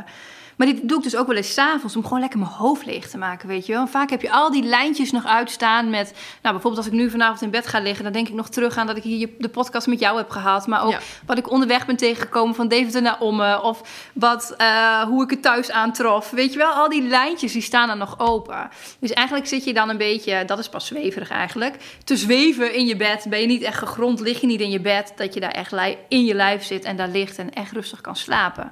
[0.57, 3.07] maar dit doe ik dus ook wel eens s'avonds om gewoon lekker mijn hoofd leeg
[3.07, 3.87] te maken, weet je wel.
[3.87, 6.13] vaak heb je al die lijntjes nog uitstaan met...
[6.41, 8.03] Nou, bijvoorbeeld als ik nu vanavond in bed ga liggen...
[8.03, 10.67] dan denk ik nog terug aan dat ik hier de podcast met jou heb gehad.
[10.67, 13.61] Maar ook wat ik onderweg ben tegengekomen van Deventer naar Omme.
[13.61, 16.29] Of wat, uh, hoe ik het thuis aantrof.
[16.29, 18.69] Weet je wel, al die lijntjes die staan dan nog open.
[18.99, 20.45] Dus eigenlijk zit je dan een beetje...
[20.45, 21.75] Dat is pas zweverig eigenlijk.
[22.03, 23.25] Te zweven in je bed.
[23.29, 25.13] Ben je niet echt gegrond, lig je niet in je bed.
[25.15, 25.75] Dat je daar echt
[26.07, 28.71] in je lijf zit en daar ligt en echt rustig kan slapen.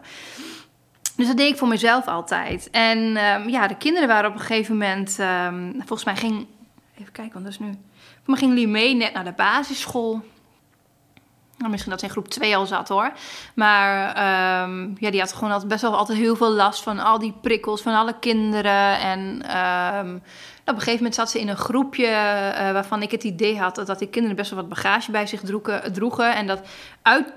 [1.15, 2.69] Dus dat deed ik voor mezelf altijd.
[2.69, 5.19] En um, ja, de kinderen waren op een gegeven moment...
[5.19, 6.47] Um, volgens mij ging...
[6.99, 7.77] Even kijken, want dat is nu...
[8.23, 10.23] Volgens mij ging Lee mee net naar de basisschool.
[11.57, 13.11] Nou, misschien dat ze in groep 2 al zat hoor.
[13.53, 14.07] Maar
[14.63, 17.33] um, ja, die had gewoon altijd best wel altijd heel veel last van al die
[17.41, 18.99] prikkels van alle kinderen.
[18.99, 19.41] En
[20.65, 23.75] op een gegeven moment zat ze in een groepje uh, waarvan ik het idee had
[23.75, 25.93] dat, die kinderen best wel wat bagage bij zich droegen.
[25.93, 26.61] droegen en dat,
[27.01, 27.33] uit,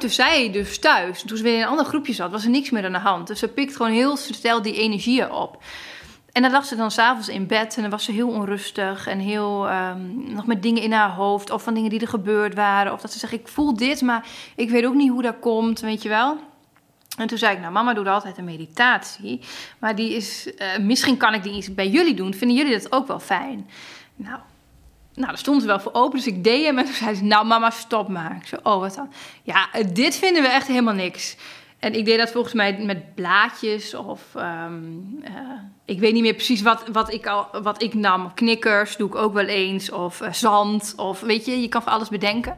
[0.00, 1.22] dat zij dus thuis.
[1.22, 3.26] Toen ze weer in een ander groepje zat, was er niks meer aan de hand.
[3.26, 5.62] Dus ze pikt gewoon heel snel die energieën op.
[6.32, 9.18] En dan lag ze dan s'avonds in bed en dan was ze heel onrustig en
[9.18, 11.50] heel um, nog met dingen in haar hoofd.
[11.50, 12.92] Of van dingen die er gebeurd waren.
[12.92, 15.80] Of dat ze zegt, ik voel dit, maar ik weet ook niet hoe dat komt,
[15.80, 16.38] weet je wel.
[17.20, 19.40] En toen zei ik, nou mama doet altijd een meditatie.
[19.78, 22.34] Maar die is, uh, misschien kan ik die eens bij jullie doen.
[22.34, 23.70] Vinden jullie dat ook wel fijn?
[24.16, 24.38] Nou,
[25.14, 26.78] nou, daar stond ze wel voor open, dus ik deed hem.
[26.78, 28.42] En toen zei ze, nou mama, stop maar.
[28.44, 29.12] Ik oh, wat dan?
[29.42, 31.36] Ja, dit vinden we echt helemaal niks.
[31.78, 34.22] En ik deed dat volgens mij met blaadjes of...
[34.36, 35.30] Um, uh,
[35.84, 38.34] ik weet niet meer precies wat, wat, ik, al, wat ik nam.
[38.34, 39.90] Knikkers doe ik ook wel eens.
[39.90, 40.92] Of zand.
[40.96, 42.56] Of weet je, je kan voor alles bedenken.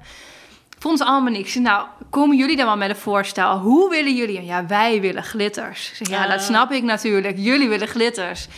[0.82, 1.54] Vond ze allemaal niks.
[1.54, 3.58] Nou, komen jullie dan wel met een voorstel?
[3.58, 4.44] Hoe willen jullie?
[4.44, 5.92] Ja, wij willen glitters.
[5.94, 6.44] Zeg, ja, dat ah.
[6.44, 7.36] snap ik natuurlijk.
[7.38, 8.48] Jullie willen glitters.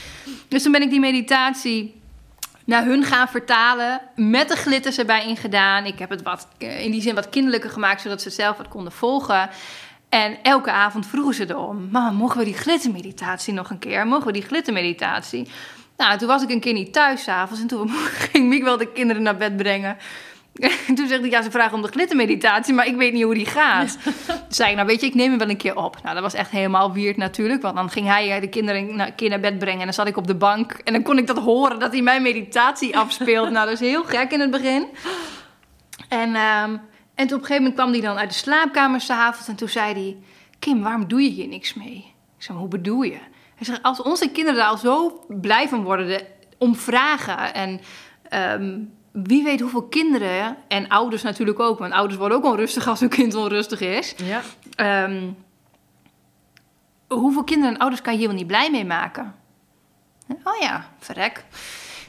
[0.49, 2.01] Dus toen ben ik die meditatie
[2.65, 4.01] naar hun gaan vertalen.
[4.15, 5.85] Met de glitters erbij ingedaan.
[5.85, 8.69] Ik heb het wat, eh, in die zin wat kinderlijker gemaakt, zodat ze zelf wat
[8.69, 9.51] konden volgen.
[10.09, 14.07] En elke avond vroegen ze erom: Mama, mogen we die glittermeditatie nog een keer?
[14.07, 15.49] Mogen we die glittermeditatie?
[15.97, 17.91] Nou, toen was ik een keer niet thuis s'avonds en toen
[18.31, 19.97] ging Miek wel de kinderen naar bed brengen.
[20.55, 23.35] En toen zegt hij, ja, ze vragen om de glittermeditatie, maar ik weet niet hoe
[23.35, 23.99] die gaat.
[24.27, 26.03] Toen zei ik, nou weet je, ik neem hem wel een keer op.
[26.03, 29.29] Nou, dat was echt helemaal weird natuurlijk, want dan ging hij de kinderen een keer
[29.29, 30.73] naar bed brengen en dan zat ik op de bank.
[30.73, 33.51] En dan kon ik dat horen, dat hij mijn meditatie afspeelt.
[33.51, 34.87] nou, dat is heel gek in het begin.
[36.09, 36.81] En, um,
[37.15, 39.69] en toen op een gegeven moment kwam hij dan uit de slaapkamer s'avonds en toen
[39.69, 40.17] zei hij,
[40.59, 42.15] Kim, waarom doe je hier niks mee?
[42.37, 43.19] Ik zei, hoe bedoel je?
[43.55, 46.23] Hij zegt, als onze kinderen daar al zo blij van worden,
[46.59, 47.81] om vragen en...
[48.61, 53.01] Um, wie weet hoeveel kinderen, en ouders natuurlijk ook, want ouders worden ook onrustig als
[53.01, 54.15] hun kind onrustig is.
[54.17, 54.41] Ja.
[54.75, 55.31] Ehm,
[57.09, 59.35] hoeveel kinderen en ouders kan je hier wel niet blij mee maken?
[60.45, 61.45] Oh ja, verrek.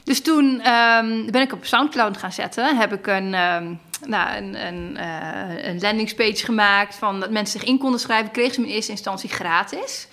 [0.04, 2.76] Dus toen ehm, ben ik op Soundcloud gaan zetten.
[2.76, 7.68] Heb ik een, um, nou, een, een, uh, een landingspage gemaakt van dat mensen zich
[7.68, 8.30] in konden schrijven.
[8.30, 10.08] Kreeg ze in eerste instantie gratis.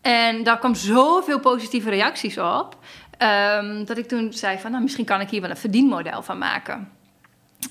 [0.00, 2.76] En daar kwam zoveel positieve reacties op.
[3.18, 6.38] Um, dat ik toen zei van, nou, misschien kan ik hier wel een verdienmodel van
[6.38, 6.90] maken.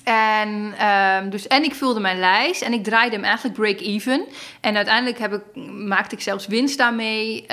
[0.04, 0.48] En,
[0.86, 4.26] um, dus, en ik vulde mijn lijst en ik draaide hem eigenlijk break-even.
[4.60, 7.46] En uiteindelijk heb ik, maakte ik zelfs winst daarmee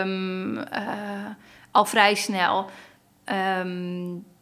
[0.00, 0.64] um, uh,
[1.70, 2.70] al vrij snel.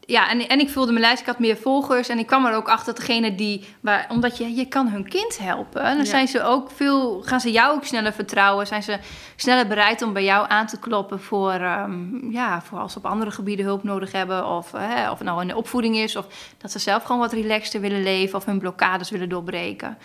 [0.09, 2.09] Ja, en, en ik vulde mijn lijst, ik had meer volgers.
[2.09, 5.09] En ik kwam er ook achter dat degene die, waar, omdat je, je kan hun
[5.09, 5.97] kind helpen.
[5.97, 8.67] Dan zijn ze ook veel, gaan ze jou ook sneller vertrouwen.
[8.67, 8.99] Zijn ze
[9.37, 13.07] sneller bereid om bij jou aan te kloppen voor, um, ja, voor als ze op
[13.07, 14.47] andere gebieden hulp nodig hebben.
[14.47, 16.17] Of, hè, of het nou in de opvoeding is.
[16.17, 16.27] Of
[16.59, 18.39] dat ze zelf gewoon wat relaxter willen leven.
[18.39, 19.99] Of hun blokkades willen doorbreken.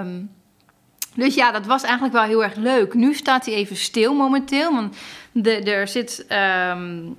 [0.00, 0.30] Um,
[1.14, 2.94] dus ja, dat was eigenlijk wel heel erg leuk.
[2.94, 4.72] Nu staat hij even stil momenteel.
[4.72, 4.96] Want
[5.32, 6.26] de, er zit.
[6.72, 7.16] Um,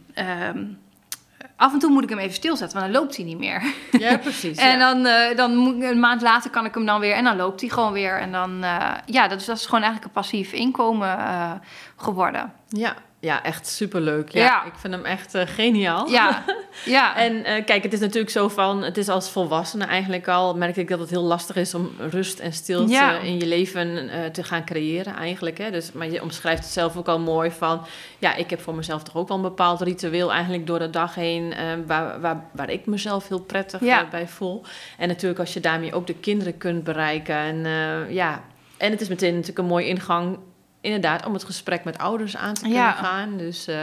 [1.64, 3.64] af en toe moet ik hem even stilzetten, want dan loopt hij niet meer.
[3.92, 4.58] Ja, precies.
[4.72, 7.36] en dan, uh, dan moet, een maand later kan ik hem dan weer en dan
[7.36, 8.20] loopt hij gewoon weer.
[8.20, 11.52] En dan, uh, ja, dat is, dat is gewoon eigenlijk een passief inkomen uh,
[11.96, 12.54] geworden.
[12.68, 14.32] Ja, ja, echt superleuk.
[14.32, 14.66] Ja, ja.
[14.66, 16.10] ik vind hem echt uh, geniaal.
[16.10, 16.44] Ja,
[16.86, 17.16] ja.
[17.16, 18.84] en uh, kijk, het is natuurlijk zo van...
[18.84, 20.56] Het is als volwassene eigenlijk al...
[20.56, 23.20] merk ik dat het heel lastig is om rust en stilte ja.
[23.20, 25.58] in je leven uh, te gaan creëren eigenlijk.
[25.58, 25.72] Hè?
[25.72, 27.86] Dus, maar je omschrijft het zelf ook al mooi van...
[28.20, 31.16] Ja, ik heb voor mezelf toch ook wel een bepaald ritueel eigenlijk door de dag
[31.16, 31.54] heen...
[31.86, 34.08] waar, waar, waar ik mezelf heel prettig ja.
[34.10, 34.64] bij voel.
[34.98, 37.36] En natuurlijk als je daarmee ook de kinderen kunt bereiken.
[37.36, 37.66] En
[38.10, 38.44] ja...
[38.78, 40.38] En het is meteen natuurlijk een mooie ingang
[40.84, 42.92] inderdaad, om het gesprek met ouders aan te kunnen ja.
[42.92, 43.38] gaan.
[43.38, 43.76] Dus uh,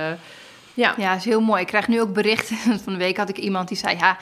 [0.75, 0.95] ja.
[0.97, 1.61] Ja, is heel mooi.
[1.61, 2.57] Ik krijg nu ook berichten.
[2.85, 4.17] Van de week had ik iemand die zei, ja...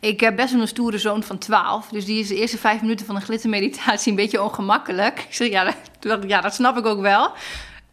[0.00, 1.88] Ik heb best wel een stoere zoon van 12.
[1.88, 5.18] Dus die is de eerste vijf minuten van een glittermeditatie een beetje ongemakkelijk.
[5.28, 7.32] Ik zeg, ja, dat, ja, dat snap ik ook wel.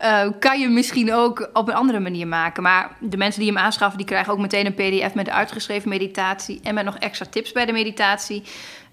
[0.02, 2.63] Uh, kan je misschien ook op een andere manier maken.
[2.63, 5.89] Maar de mensen die hem aanschaffen, die krijgen ook meteen een pdf met de uitgeschreven
[5.89, 6.60] meditatie.
[6.63, 8.43] En met nog extra tips bij de meditatie.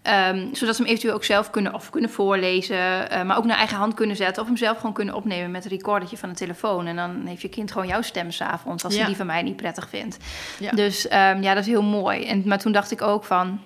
[0.08, 3.56] Um, zodat ze hem eventueel ook zelf kunnen, of kunnen voorlezen, uh, maar ook naar
[3.56, 4.42] eigen hand kunnen zetten.
[4.42, 6.86] Of hem zelf gewoon kunnen opnemen met een recordertje van een telefoon.
[6.86, 8.98] En dan heeft je kind gewoon jouw stem s'avonds, als ja.
[8.98, 10.18] hij die van mij niet prettig vindt.
[10.58, 10.70] Ja.
[10.70, 12.26] Dus um, ja, dat is heel mooi.
[12.26, 13.60] En, maar toen dacht ik ook van,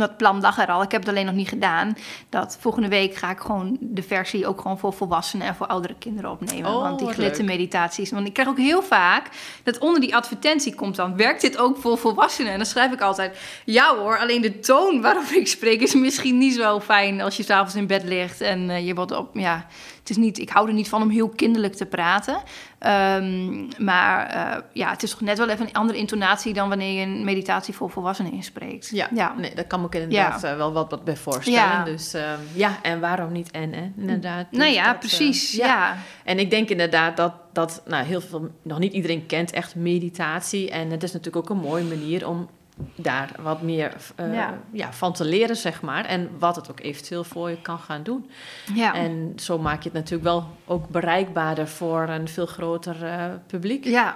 [0.00, 0.82] dat plan lag er al.
[0.82, 1.96] Ik heb het alleen nog niet gedaan.
[2.28, 5.94] Dat volgende week ga ik gewoon de versie ook gewoon voor volwassenen en voor oudere
[5.98, 6.70] kinderen opnemen.
[6.70, 8.10] Oh, want die glittermeditaties.
[8.10, 9.28] Want ik krijg ook heel vaak
[9.62, 12.52] dat onder die advertentie komt dan: werkt dit ook voor volwassenen?
[12.52, 16.38] En dan schrijf ik altijd: ja hoor, alleen de toon waarover ik spreek is misschien
[16.38, 19.28] niet zo fijn als je s'avonds in bed ligt en uh, je wordt op.
[19.32, 19.66] Ja,
[20.04, 22.34] het is niet, ik hou er niet van om heel kinderlijk te praten.
[22.34, 27.00] Um, maar uh, ja, het is toch net wel even een andere intonatie dan wanneer
[27.00, 28.90] je een meditatie voor volwassenen inspreekt.
[28.92, 29.34] Ja, ja.
[29.38, 30.50] Nee, dat kan me ook inderdaad ja.
[30.50, 31.60] uh, wel wat, wat bij voorstellen.
[31.60, 31.84] Ja.
[31.84, 33.90] Dus uh, ja, en waarom niet en, hè?
[33.96, 34.46] inderdaad.
[34.50, 35.52] Nou ja, dat, precies.
[35.52, 35.66] Ja.
[35.66, 35.96] ja.
[36.24, 40.70] En ik denk inderdaad dat, dat nou, heel veel, nog niet iedereen kent echt meditatie.
[40.70, 42.48] En het is natuurlijk ook een mooie manier om
[42.94, 44.54] daar wat meer uh, ja.
[44.72, 44.92] ja.
[44.92, 46.04] van te leren, zeg maar.
[46.04, 48.30] En wat het ook eventueel voor je kan gaan doen.
[48.74, 48.94] Ja.
[48.94, 53.84] En zo maak je het natuurlijk wel ook bereikbaarder voor een veel groter uh, publiek.
[53.84, 54.14] Ja.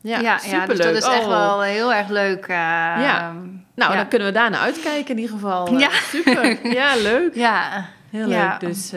[0.00, 0.60] Ja, ja, superleuk.
[0.60, 1.28] Ja, dus dat is echt oh.
[1.28, 2.42] wel heel erg leuk.
[2.42, 3.34] Uh, ja.
[3.74, 5.78] Nou, dan kunnen we daarna uitkijken in ieder geval.
[5.78, 5.90] Ja.
[5.90, 6.72] Super.
[6.72, 7.34] Ja, leuk.
[7.46, 7.88] Ja.
[8.10, 8.60] Heel leuk.
[8.60, 8.92] Dus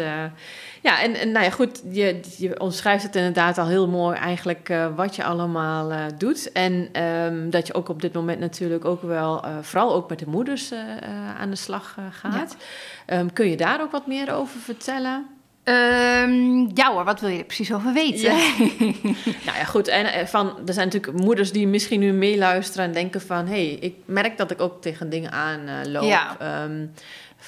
[0.86, 4.70] ja, en, en nou ja, goed, je, je omschrijft het inderdaad al heel mooi eigenlijk
[4.70, 6.52] uh, wat je allemaal uh, doet.
[6.52, 10.20] En um, dat je ook op dit moment natuurlijk ook wel, uh, vooral ook met
[10.20, 10.72] de moeders
[11.40, 12.58] aan de slag gaat.
[13.08, 13.20] Ja.
[13.20, 15.26] Um, kun je daar ook wat meer over vertellen?
[15.64, 18.36] Um, ja hoor, wat wil je er precies over weten?
[18.36, 18.38] Ja.
[19.46, 19.88] nou ja, goed.
[19.88, 23.48] En van, er zijn natuurlijk moeders die misschien nu meeluisteren en denken van...
[23.48, 26.04] hé, hey, ik merk dat ik ook tegen dingen aanloop.
[26.04, 26.38] Ja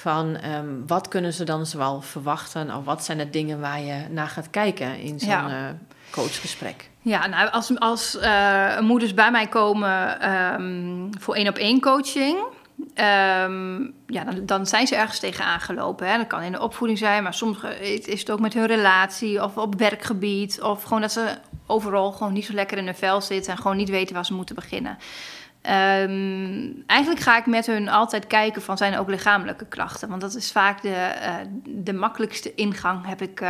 [0.00, 4.06] van um, wat kunnen ze dan zoal verwachten of wat zijn de dingen waar je
[4.10, 5.48] naar gaat kijken in zo'n ja.
[5.48, 5.74] uh,
[6.10, 6.90] coachgesprek?
[7.00, 12.38] Ja, nou, als, als uh, moeders bij mij komen um, voor één op één coaching,
[12.78, 16.10] um, ja, dan, dan, zijn ze ergens tegen aangelopen.
[16.10, 16.16] Hè.
[16.16, 19.56] Dat kan in de opvoeding zijn, maar soms is het ook met hun relatie of
[19.56, 20.60] op werkgebied.
[20.62, 23.76] Of gewoon dat ze overal gewoon niet zo lekker in hun vel zitten en gewoon
[23.76, 24.98] niet weten waar ze moeten beginnen.
[25.68, 30.08] Um, eigenlijk ga ik met hun altijd kijken van zijn er ook lichamelijke klachten.
[30.08, 30.88] Want dat is vaak de,
[31.22, 33.48] uh, de makkelijkste ingang, heb ik uh,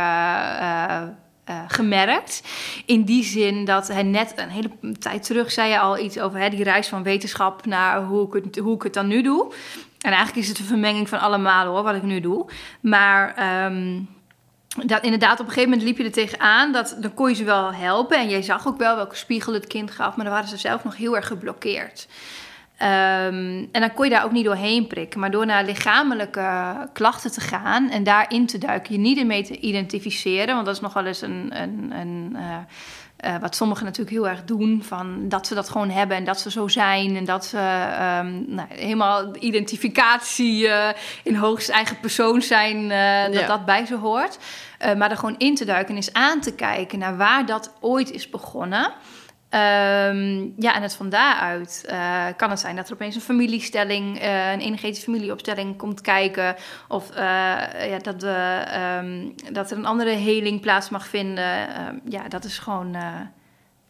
[1.49, 2.43] uh, gemerkt.
[2.85, 6.39] In die zin dat hij net een hele tijd terug zei je al iets over
[6.39, 9.53] hè, die reis van wetenschap naar hoe ik, het, hoe ik het dan nu doe.
[9.99, 12.45] En eigenlijk is het een vermenging van allemaal hoor, wat ik nu doe.
[12.81, 13.35] Maar...
[13.65, 14.17] Um,
[14.85, 16.71] dat inderdaad, op een gegeven moment liep je er tegenaan.
[16.71, 18.17] Dat, dan kon je ze wel helpen.
[18.17, 20.15] En jij zag ook wel welke spiegel het kind gaf.
[20.15, 22.07] Maar dan waren ze zelf nog heel erg geblokkeerd.
[22.81, 25.19] Um, en dan kon je daar ook niet doorheen prikken.
[25.19, 29.43] Maar door naar lichamelijke klachten te gaan en daarin te duiken, je niet in mee
[29.43, 30.53] te identificeren.
[30.53, 31.49] Want dat is nog wel eens een.
[31.51, 32.57] een, een uh,
[33.25, 36.39] uh, wat sommigen natuurlijk heel erg doen, van dat ze dat gewoon hebben en dat
[36.39, 40.89] ze zo zijn en dat ze um, nou, helemaal identificatie uh,
[41.23, 42.81] in hoogst eigen persoon zijn,
[43.31, 43.47] dat ja.
[43.47, 44.37] dat bij ze hoort.
[44.97, 48.11] maar er gewoon in te duiken en eens aan te kijken naar waar dat ooit
[48.11, 48.93] is begonnen.
[49.53, 54.21] Um, ja, en het van daaruit uh, kan het zijn dat er opeens een familiestelling,
[54.21, 56.55] uh, een energetische familieopstelling komt kijken.
[56.87, 57.17] Of uh,
[57.89, 61.85] ja, dat, um, dat er een andere heling plaats mag vinden.
[61.87, 62.95] Um, ja, dat is gewoon.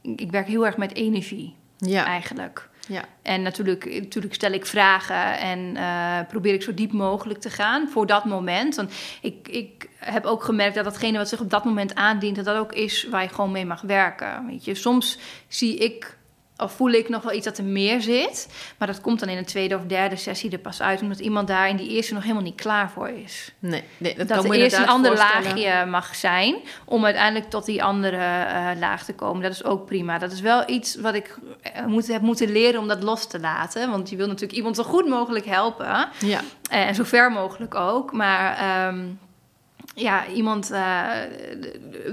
[0.02, 2.06] ik werk heel erg met energie, ja.
[2.06, 2.69] eigenlijk.
[2.90, 3.06] Ja.
[3.22, 7.90] En natuurlijk, natuurlijk stel ik vragen en uh, probeer ik zo diep mogelijk te gaan
[7.90, 8.76] voor dat moment.
[8.76, 12.46] Want ik, ik heb ook gemerkt dat datgene wat zich op dat moment aandient, dat
[12.46, 14.46] dat ook is waar je gewoon mee mag werken.
[14.46, 16.18] Weet je, soms zie ik
[16.60, 18.48] of voel ik nog wel iets dat er meer zit.
[18.78, 21.02] Maar dat komt dan in een tweede of derde sessie er pas uit.
[21.02, 23.54] Omdat iemand daar in die eerste nog helemaal niet klaar voor is.
[23.60, 26.56] Nee, nee dat, dat er eerst een ander laagje mag zijn.
[26.86, 29.42] Om uiteindelijk tot die andere uh, laag te komen.
[29.42, 30.18] Dat is ook prima.
[30.18, 31.38] Dat is wel iets wat ik
[31.78, 33.90] uh, moet, heb moeten leren om dat los te laten.
[33.90, 36.10] Want je wil natuurlijk iemand zo goed mogelijk helpen.
[36.20, 36.42] Ja.
[36.72, 38.12] Uh, en zo ver mogelijk ook.
[38.12, 38.88] Maar...
[38.88, 39.20] Um,
[40.00, 41.08] ja, iemand uh,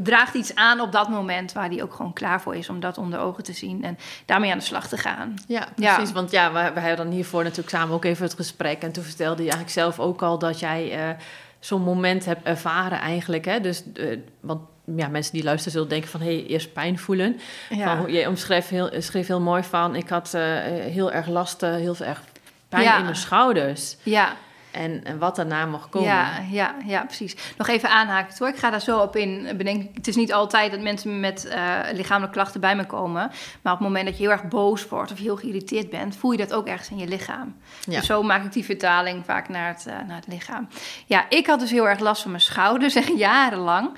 [0.02, 2.98] draagt iets aan op dat moment waar die ook gewoon klaar voor is om dat
[2.98, 5.34] onder ogen te zien en daarmee aan de slag te gaan.
[5.48, 6.12] Ja, precies.
[6.12, 8.82] Want ja, we, we hadden dan hiervoor natuurlijk samen ook even het gesprek.
[8.82, 11.14] En toen vertelde je eigenlijk zelf ook al dat jij uh,
[11.58, 13.44] zo'n moment hebt ervaren eigenlijk.
[13.44, 13.60] Hè?
[13.60, 14.60] Dus, uh, want
[14.96, 16.20] ja, mensen die luisteren zullen denken van...
[16.20, 17.40] hé, hey, eerst pijn voelen.
[17.70, 17.96] Ja.
[17.96, 19.94] Van, je omschreef heel, schreef heel mooi van...
[19.94, 20.32] ik had
[20.70, 22.22] heel erg last, heel erg
[22.68, 22.98] pijn ja.
[22.98, 23.96] in mijn schouders.
[24.02, 24.36] Ja.
[24.76, 26.08] En, en wat daarna mag komen.
[26.08, 27.36] Ja, ja, ja, precies.
[27.56, 28.48] Nog even aanhaken hoor.
[28.48, 29.90] Ik ga daar zo op in bedenken.
[29.94, 33.30] Het is niet altijd dat mensen met uh, lichamelijke klachten bij me komen.
[33.62, 36.30] Maar op het moment dat je heel erg boos wordt of heel geïrriteerd bent, voel
[36.30, 37.56] je dat ook ergens in je lichaam.
[37.84, 37.96] Ja.
[37.96, 40.68] Dus zo maak ik die vertaling vaak naar het, uh, naar het lichaam.
[41.06, 43.90] Ja, ik had dus heel erg last van mijn schouders, zeg jarenlang.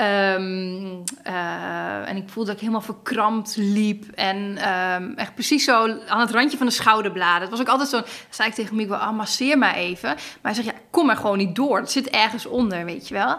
[0.00, 4.04] Um, uh, en ik voelde dat ik helemaal verkrampt liep.
[4.14, 4.36] En
[4.72, 7.40] um, echt precies zo aan het randje van de schouderbladen.
[7.40, 8.02] Het was ook altijd zo.
[8.30, 10.08] zei ik tegen me, oh, masseer maar even.
[10.08, 11.78] Maar hij zegt, ja, kom maar gewoon niet door.
[11.78, 13.38] Het zit ergens onder, weet je wel.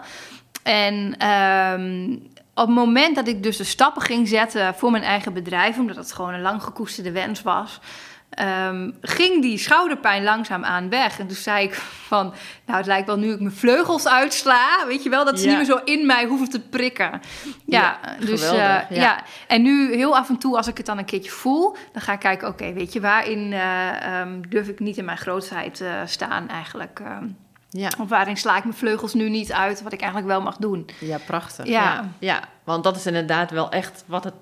[0.62, 2.22] En um,
[2.54, 5.96] op het moment dat ik dus de stappen ging zetten voor mijn eigen bedrijf, omdat
[5.96, 7.80] het gewoon een lang gekoesterde wens was,
[8.40, 11.18] um, ging die schouderpijn langzaam aan weg.
[11.18, 12.34] En toen zei ik van,
[12.66, 15.56] nou het lijkt wel nu ik mijn vleugels uitsla, weet je wel, dat ze niet
[15.56, 17.20] meer zo in mij hoeven te prikken.
[17.64, 18.86] Ja, dus uh, ja.
[18.90, 19.22] ja.
[19.46, 22.12] En nu heel af en toe als ik het dan een keertje voel, dan ga
[22.12, 25.88] ik kijken, oké, weet je, waarin uh, um, durf ik niet in mijn grootheid uh,
[26.04, 27.00] staan eigenlijk.
[27.00, 27.36] Um,
[27.70, 27.88] ja.
[27.98, 30.88] Of waarin sla ik mijn vleugels nu niet uit, wat ik eigenlijk wel mag doen.
[31.00, 31.66] Ja, prachtig.
[31.66, 31.82] Ja.
[31.82, 32.08] ja.
[32.18, 34.34] Ja, want dat is inderdaad wel echt wat het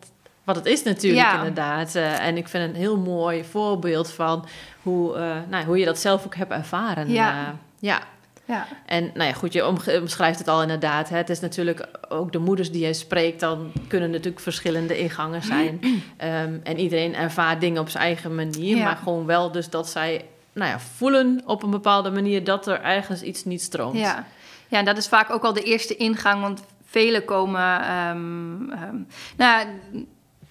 [0.46, 1.94] wat het is natuurlijk inderdaad.
[1.94, 4.46] Uh, en ik vind het een heel mooi voorbeeld van
[4.82, 7.10] hoe, uh, nou, hoe je dat zelf ook hebt ervaren.
[7.10, 7.42] Ja.
[7.42, 8.02] Uh, ja.
[8.44, 8.66] ja.
[8.86, 9.66] En nou ja, goed, je
[10.00, 11.08] omschrijft het al inderdaad.
[11.08, 11.16] Hè.
[11.16, 15.80] Het is natuurlijk ook de moeders die je spreekt, dan kunnen natuurlijk verschillende ingangen zijn.
[15.84, 18.78] um, en iedereen ervaart dingen op zijn eigen manier.
[18.78, 22.82] Maar gewoon wel dus dat zij nou ja, voelen op een bepaalde manier dat er
[22.82, 23.98] ergens iets niet stroomt.
[23.98, 24.26] Ja.
[24.68, 27.92] ja, en dat is vaak ook al de eerste ingang, want velen komen.
[28.08, 29.06] Um, um,
[29.36, 29.66] nou,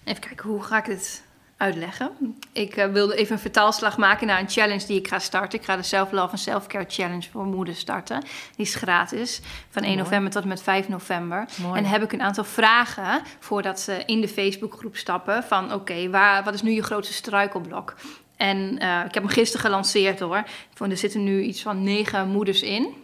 [0.06, 1.24] Even kijken, hoe ga ik dit
[1.56, 2.10] uitleggen?
[2.52, 5.58] Ik uh, wilde even een vertaalslag maken naar een challenge die ik ga starten.
[5.58, 8.20] Ik ga de Self Love en Self Care Challenge voor moeders starten.
[8.56, 9.40] Die is gratis,
[9.70, 11.48] van 1 november tot en met 5 november.
[11.56, 11.76] Mooi.
[11.76, 15.42] En dan heb ik een aantal vragen voordat ze in de Facebookgroep stappen.
[15.42, 17.94] Van oké, waar wat is nu je grootste struikelblok?
[18.36, 20.42] En uh, ik heb hem gisteren gelanceerd hoor.
[20.74, 22.94] Van, er zitten nu iets van negen moeders in.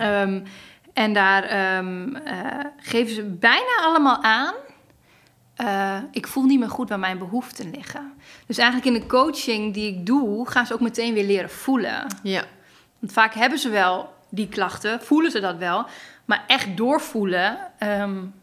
[0.00, 0.42] Um,
[0.92, 2.22] en daar um, uh,
[2.76, 4.54] geven ze bijna allemaal aan
[5.62, 8.12] uh, ik voel niet meer goed waar mijn behoeften liggen.
[8.46, 12.06] Dus eigenlijk in de coaching die ik doe, gaan ze ook meteen weer leren voelen.
[12.22, 12.44] Ja.
[12.98, 15.86] Want vaak hebben ze wel die klachten, voelen ze dat wel,
[16.24, 18.34] maar echt doorvoelen, um,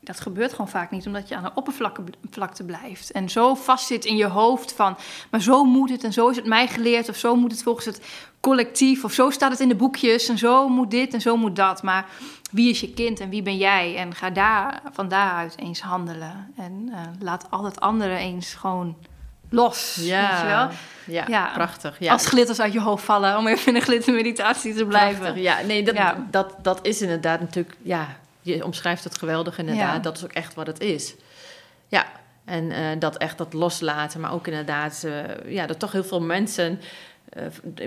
[0.00, 3.10] dat gebeurt gewoon vaak niet, omdat je aan de oppervlakte blijft.
[3.10, 4.96] En zo vastzit in je hoofd van,
[5.30, 7.86] maar zo moet het en zo is het mij geleerd, of zo moet het volgens
[7.86, 8.00] het
[8.40, 11.56] collectief, of zo staat het in de boekjes en zo moet dit en zo moet
[11.56, 11.82] dat.
[11.82, 12.06] Maar
[12.50, 13.96] wie is je kind en wie ben jij?
[13.96, 16.52] En ga daar van daaruit eens handelen.
[16.56, 18.96] En uh, laat al het andere eens gewoon
[19.50, 19.98] los.
[20.00, 20.68] Ja, weet je wel?
[21.16, 21.98] Ja, ja, prachtig.
[21.98, 22.12] Ja.
[22.12, 25.20] Als glitters uit je hoofd vallen, om even in een glittermeditatie te blijven.
[25.20, 25.96] Prachtig, ja, nee, dat,
[26.30, 30.04] dat, dat is inderdaad natuurlijk, ja, je omschrijft het geweldig inderdaad.
[30.04, 31.14] Dat is ook echt wat het is.
[31.88, 32.06] Ja,
[32.44, 36.20] en uh, dat echt dat loslaten, maar ook inderdaad, uh, ja, dat toch heel veel
[36.20, 36.80] mensen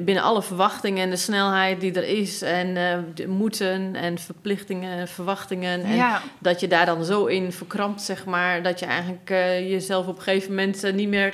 [0.03, 2.73] binnen alle verwachtingen en de snelheid die er is en
[3.13, 5.83] de moeten en verplichtingen en verwachtingen.
[5.83, 6.21] En ja.
[6.39, 9.29] dat je daar dan zo in verkrampt, zeg maar, dat je eigenlijk
[9.69, 11.31] jezelf op een gegeven moment niet meer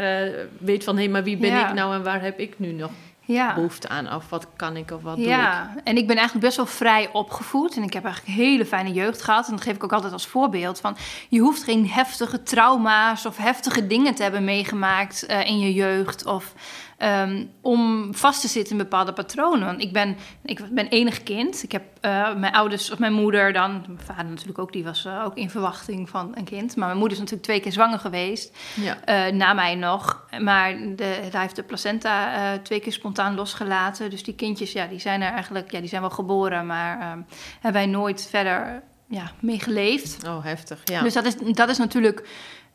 [0.58, 1.68] weet van hé, hey, maar wie ben ja.
[1.70, 2.92] ik nou en waar heb ik nu nog
[3.26, 3.54] ja.
[3.54, 5.74] behoefte aan of wat kan ik of wat doe ja.
[5.76, 5.82] ik.
[5.84, 8.92] En ik ben eigenlijk best wel vrij opgevoed en ik heb eigenlijk een hele fijne
[8.92, 9.46] jeugd gehad.
[9.46, 10.98] En dat geef ik ook altijd als voorbeeld van
[11.30, 16.26] je hoeft geen heftige trauma's of heftige dingen te hebben meegemaakt uh, in je jeugd
[16.26, 16.54] of
[17.00, 19.66] Um, om vast te zitten in bepaalde patronen.
[19.66, 21.64] Want ik ben, ik ben enig kind.
[21.64, 25.06] Ik heb uh, mijn ouders, of mijn moeder dan, mijn vader natuurlijk ook, die was
[25.06, 26.76] uh, ook in verwachting van een kind.
[26.76, 29.28] Maar mijn moeder is natuurlijk twee keer zwanger geweest, ja.
[29.28, 30.28] uh, na mij nog.
[30.40, 34.10] Maar de, hij heeft de placenta twee keer spontaan losgelaten.
[34.10, 37.22] Dus die kindjes, ja, die zijn er eigenlijk, ja, die zijn wel geboren, maar ehm,
[37.54, 40.28] hebben wij nooit verder ja, mee geleefd.
[40.28, 41.02] Oh, heftig, ja.
[41.02, 42.30] Dus dat is, dat is natuurlijk...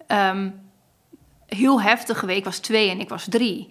[0.09, 0.69] Um,
[1.47, 2.39] heel heftig geweest.
[2.39, 3.69] Ik was twee en ik was drie.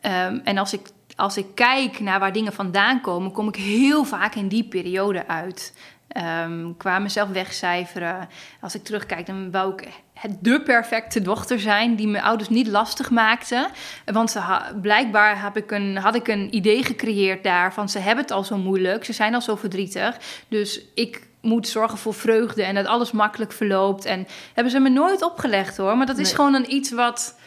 [0.00, 4.04] Ehm, en als ik, als ik kijk naar waar dingen vandaan komen, kom ik heel
[4.04, 5.72] vaak in die periode uit.
[6.16, 8.28] Um, qua mezelf wegcijferen.
[8.60, 12.66] Als ik terugkijk, dan wou ik het de perfecte dochter zijn die mijn ouders niet
[12.66, 13.68] lastig maakte.
[14.04, 14.40] Want ze
[14.82, 18.44] blijkbaar heb ik een, had ik een idee gecreëerd daar van ze hebben het al
[18.44, 20.16] zo moeilijk, ze zijn al zo verdrietig.
[20.48, 24.04] Dus ik moet zorgen voor vreugde en dat alles makkelijk verloopt.
[24.04, 25.96] En hebben ze me nooit opgelegd hoor.
[25.96, 27.38] Maar dat is gewoon een iets wat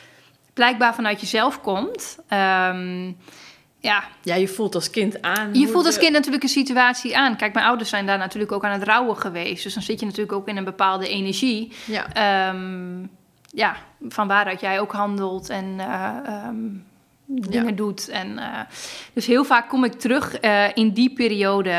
[0.54, 2.18] blijkbaar vanuit jezelf komt.
[2.30, 3.18] Um,
[3.84, 4.04] ja.
[4.22, 5.54] ja, je voelt als kind aan.
[5.54, 7.36] Je voelt als kind natuurlijk een situatie aan.
[7.36, 9.64] Kijk, mijn ouders zijn daar natuurlijk ook aan het rouwen geweest.
[9.64, 11.74] Dus dan zit je natuurlijk ook in een bepaalde energie.
[11.86, 13.10] Ja, um,
[13.46, 13.76] ja
[14.08, 16.50] van waaruit jij ook handelt en uh,
[17.26, 18.10] dingen doet.
[18.10, 18.60] En, uh,
[19.14, 21.70] dus heel vaak kom ik terug uh, in die periode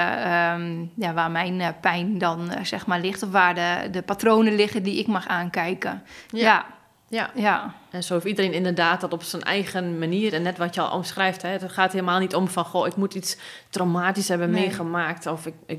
[0.56, 3.22] um, ja, waar mijn pijn dan zeg maar ligt.
[3.22, 6.02] Of waar de, de patronen liggen die ik mag aankijken.
[6.30, 6.64] ja.
[7.08, 7.30] Ja.
[7.34, 7.74] ja.
[7.95, 10.32] En zo heeft iedereen inderdaad dat op zijn eigen manier.
[10.32, 12.64] En net wat je al omschrijft, hè, het gaat helemaal niet om van...
[12.64, 13.36] goh, ik moet iets
[13.70, 15.26] traumatisch hebben meegemaakt.
[15.26, 15.78] Of ik, ik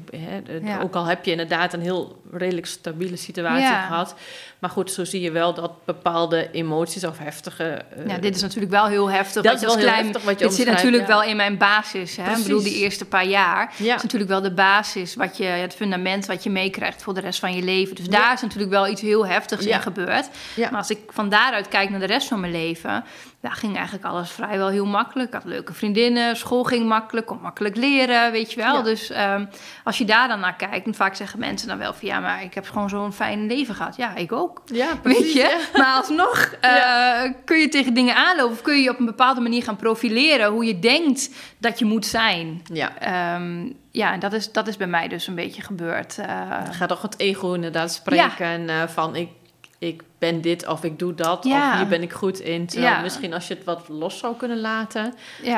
[0.63, 4.15] hè, ook al heb je inderdaad een heel redelijk stabiele situatie gehad...
[4.59, 7.81] Maar goed, zo zie je wel dat bepaalde emoties of heftige...
[7.97, 9.43] Uh, ja, dit is natuurlijk wel heel heftig.
[9.43, 12.15] Dat is wel heel heftig wat je Dit zit natuurlijk wel in mijn basis.
[12.15, 12.31] Hè?
[12.31, 13.95] Ik bedoel, die eerste paar jaar ja.
[13.95, 17.39] is natuurlijk wel de basis, wat je, het fundament wat je meekrijgt voor de rest
[17.39, 17.95] van je leven.
[17.95, 20.29] Dus daar is natuurlijk wel iets heel heftigs in gebeurd.
[20.55, 23.03] Maar als ik van daaruit kijk naar de rest van mijn leven,
[23.41, 25.27] daar ging eigenlijk alles vrijwel heel makkelijk.
[25.27, 28.83] Ik had leuke vriendinnen, school ging makkelijk, kon makkelijk leren, weet je wel.
[28.83, 29.49] Dus um,
[29.83, 32.43] als je daar dan naar kijkt, en vaak zeggen mensen dan wel van ja, maar
[32.43, 33.95] ik heb gewoon zo'n fijn leven gehad.
[33.95, 34.61] Ja, ik ook.
[34.65, 35.67] Ja, precies, weet je.
[35.73, 39.63] Maar alsnog uh, kun je tegen dingen aanlopen of kun je op een bepaalde manier
[39.63, 42.61] gaan profileren hoe je denkt dat je moet zijn.
[42.73, 43.35] Ja.
[43.35, 46.17] Um, ja, en dat is, dat is bij mij dus een beetje gebeurd.
[46.19, 46.25] Uh,
[46.71, 49.29] gaat toch het ego inderdaad spreken uh, van ik
[49.77, 52.67] ik ben dit of ik doe dat of hier ben ik goed in.
[52.67, 55.13] Terwijl misschien als je het wat los zou kunnen laten,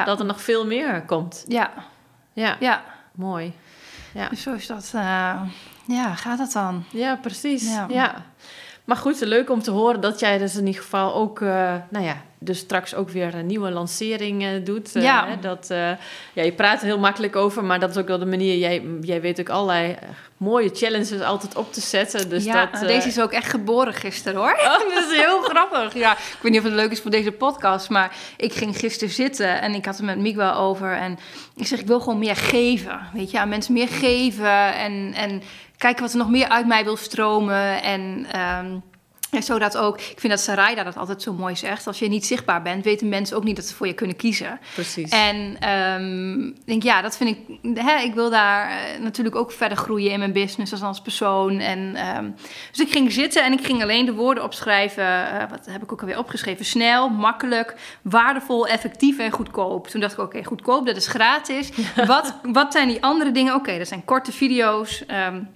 [0.06, 1.46] dat er nog veel meer komt.
[1.48, 1.74] Ja.
[2.34, 2.58] Ja.
[2.60, 2.84] ja.
[3.12, 3.54] Mooi.
[4.14, 4.30] Ja.
[4.30, 4.92] Dus zo is dat.
[4.96, 5.42] Uh,
[5.88, 6.84] ja, gaat het dan?
[6.90, 7.76] Ja, precies.
[7.90, 8.26] Ja.
[8.88, 12.06] Maar goed, leuk om te horen dat jij dus in ieder geval ook, uh, nou
[12.06, 14.96] ja, dus straks ook weer een nieuwe lancering uh, doet.
[14.96, 15.28] Uh, ja.
[15.28, 15.68] Hè, dat,
[16.34, 18.58] ja, je praat er heel makkelijk over, maar dat is ook wel de manier.
[18.58, 19.98] Jij, jij weet ook allerlei
[20.38, 22.30] mooie challenges altijd op te zetten.
[22.30, 24.54] Dus ja, dat, deze is ook echt geboren gisteren hoor.
[24.54, 25.94] Oh, dat is heel grappig.
[25.94, 29.14] Ja, ik weet niet of het leuk is voor deze podcast, maar ik ging gisteren
[29.14, 30.94] zitten en ik had het met Miguel over.
[30.94, 31.20] En
[31.56, 33.00] ik zeg, ik wil gewoon meer geven.
[33.14, 35.14] Weet je, aan mensen meer geven en.
[35.14, 35.42] en
[35.78, 37.82] kijken wat er nog meer uit mij wil stromen.
[37.82, 38.84] En um,
[39.32, 41.88] en zodat ook, ik vind dat Sarayda dat altijd zo mooi zegt.
[41.88, 44.60] Als je niet zichtbaar bent, weten mensen ook niet dat ze voor je kunnen kiezen.
[44.74, 45.12] Precies.
[45.12, 47.60] En um, denk, ja, dat vind ik.
[47.84, 51.60] Hè, ik wil daar eh, natuurlijk ook verder groeien in mijn business als, als persoon.
[51.60, 52.36] En, um,
[52.72, 55.04] dus ik ging zitten en ik ging alleen de woorden opschrijven.
[55.04, 56.66] Uh, wat heb ik ook alweer opgeschreven?
[56.66, 59.88] Snel, makkelijk, waardevol, effectief en goedkoop.
[59.88, 61.70] Toen dacht ik, oké, goedkoop, dat is gratis.
[62.06, 63.54] Wat, wat zijn die andere dingen?
[63.54, 65.04] Oké, dat zijn korte video's.
[65.28, 65.48] Um,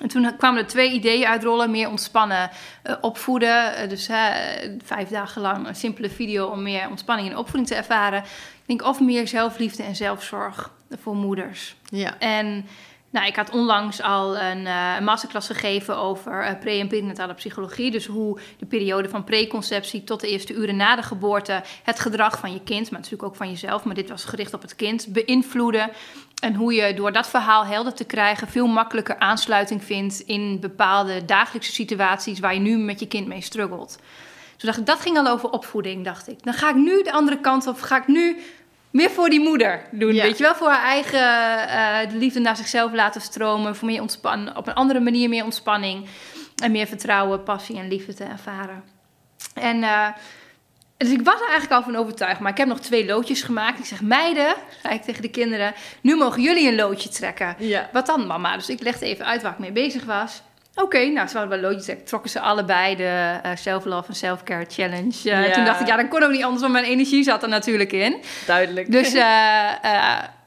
[0.00, 1.70] en toen kwamen er twee ideeën uitrollen.
[1.70, 2.50] Meer ontspannen
[2.84, 3.82] uh, opvoeden.
[3.82, 4.26] Uh, dus uh,
[4.84, 8.22] vijf dagen lang een simpele video om meer ontspanning en opvoeding te ervaren.
[8.22, 11.76] Ik denk of meer zelfliefde en zelfzorg voor moeders.
[11.84, 12.18] Ja.
[12.18, 12.66] En
[13.10, 17.90] nou, ik had onlangs al een, een masterclass gegeven over pre- en perinatale psychologie.
[17.90, 22.38] Dus hoe de periode van preconceptie tot de eerste uren na de geboorte het gedrag
[22.38, 25.06] van je kind, maar natuurlijk ook van jezelf, maar dit was gericht op het kind,
[25.08, 25.90] beïnvloeden.
[26.42, 31.24] En hoe je door dat verhaal helder te krijgen veel makkelijker aansluiting vindt in bepaalde
[31.24, 33.98] dagelijkse situaties waar je nu met je kind mee struggelt.
[34.56, 36.42] Toen dacht ik, dat ging al over opvoeding, dacht ik.
[36.42, 38.42] Dan ga ik nu de andere kant op, ga ik nu
[38.90, 40.12] meer voor die moeder doen.
[40.12, 44.00] Weet je wel, voor haar eigen uh, de liefde naar zichzelf laten stromen, voor meer
[44.00, 46.06] ontspannen, op een andere manier meer ontspanning
[46.62, 48.84] en meer vertrouwen, passie en liefde te ervaren.
[49.54, 50.08] En uh,
[51.04, 52.40] dus ik was er eigenlijk al van overtuigd.
[52.40, 53.78] Maar ik heb nog twee loodjes gemaakt.
[53.78, 55.74] Ik zeg, meiden, zei ik tegen de kinderen...
[56.00, 57.54] nu mogen jullie een loodje trekken.
[57.58, 57.88] Ja.
[57.92, 58.56] Wat dan, mama?
[58.56, 60.42] Dus ik legde even uit waar ik mee bezig was.
[60.74, 62.06] Oké, nou, ze hadden wel loodjes trekken.
[62.06, 65.14] Trokken ze allebei de uh, Self-Love en Self-Care Challenge.
[65.24, 66.60] Uh, Toen dacht ik, ja, dan kon ook niet anders...
[66.60, 68.16] want mijn energie zat er natuurlijk in.
[68.46, 68.92] Duidelijk.
[68.92, 69.14] Dus...
[69.14, 69.22] Uh,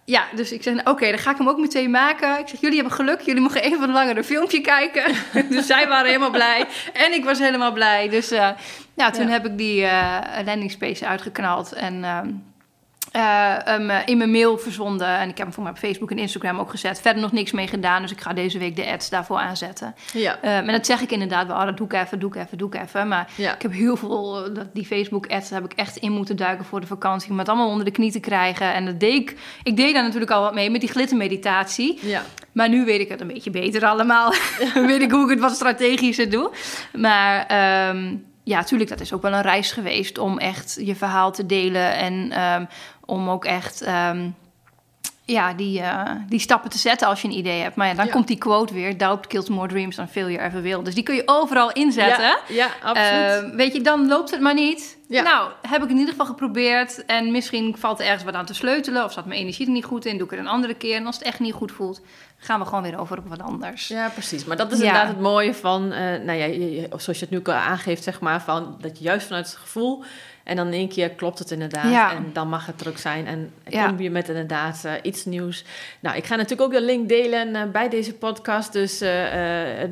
[0.10, 2.40] ja, dus ik zeg, nou, oké, dan ga ik hem ook meteen maken.
[2.40, 5.16] Ik zeg, jullie hebben geluk, jullie mogen even een filmpje kijken.
[5.56, 8.10] dus zij waren helemaal blij en ik was helemaal blij.
[8.10, 8.50] Dus uh,
[8.94, 11.94] ja, toen heb ik die uh, landing space uitgeknald en...
[11.94, 12.20] Uh,
[13.18, 15.08] uh, in mijn mail verzonden.
[15.08, 17.02] En ik heb hem voor mij op Facebook en Instagram ook gezet.
[17.02, 18.02] Verder nog niks mee gedaan.
[18.02, 19.96] Dus ik ga deze week de ads daarvoor aanzetten.
[20.14, 20.42] Ja.
[20.42, 21.56] En dat zeg ik inderdaad wel.
[21.56, 23.08] Oh, dat doe ik even, doe ik even, doe ik even.
[23.08, 24.50] Maar ik heb heel veel...
[24.74, 27.32] Die Facebook ads heb ik echt in moeten duiken voor de vakantie.
[27.32, 28.74] Om het allemaal onder de knie te krijgen.
[28.74, 29.38] En dat deed ik...
[29.64, 32.00] Ik deed daar natuurlijk al wat mee met die glittermeditatie.
[32.02, 32.24] Ja.
[32.52, 34.34] Maar nu weet ik het een beetje beter allemaal.
[34.74, 36.52] weet ik hoe ik het wat strategischer doe.
[36.94, 37.90] Maar...
[37.90, 41.46] Um, ja, tuurlijk, dat is ook wel een reis geweest om echt je verhaal te
[41.46, 42.66] delen en ehm,
[43.08, 44.30] om ook echt ehm,
[45.28, 47.76] ja, die, uh, die stappen te zetten als je een idee hebt.
[47.76, 50.84] Maar ja, dan komt die quote weer: Doubt kills more dreams than failure ever will.
[50.84, 52.24] Dus die kun je overal inzetten.
[52.24, 53.52] Ja, ja absoluut.
[53.52, 54.98] Uh, weet je, dan loopt het maar niet.
[55.08, 55.22] Ja.
[55.24, 57.06] Nou, heb ik in ieder geval geprobeerd.
[57.06, 59.04] En misschien valt er ergens wat aan te sleutelen.
[59.04, 60.18] Of zat mijn energie er niet goed in.
[60.18, 60.96] Doe ik het een andere keer.
[60.96, 62.02] En als het echt niet goed voelt,
[62.38, 63.88] gaan we gewoon weer over op wat anders.
[63.88, 64.46] Ja, precies.
[64.46, 67.42] Maar dat is inderdaad het mooie van, uh, nou ja, je, zoals je het nu
[67.44, 70.04] al aangeeft, zeg maar, van dat je juist vanuit het gevoel
[70.48, 72.12] en dan in één keer klopt het inderdaad.
[72.12, 73.28] En dan mag het ook zijn.
[73.28, 73.54] En
[73.88, 75.64] kom je met inderdaad uh, iets nieuws.
[76.00, 78.74] Nou, ik ga natuurlijk ook de link delen uh, bij deze podcast.
[78.74, 79.10] Dus uh,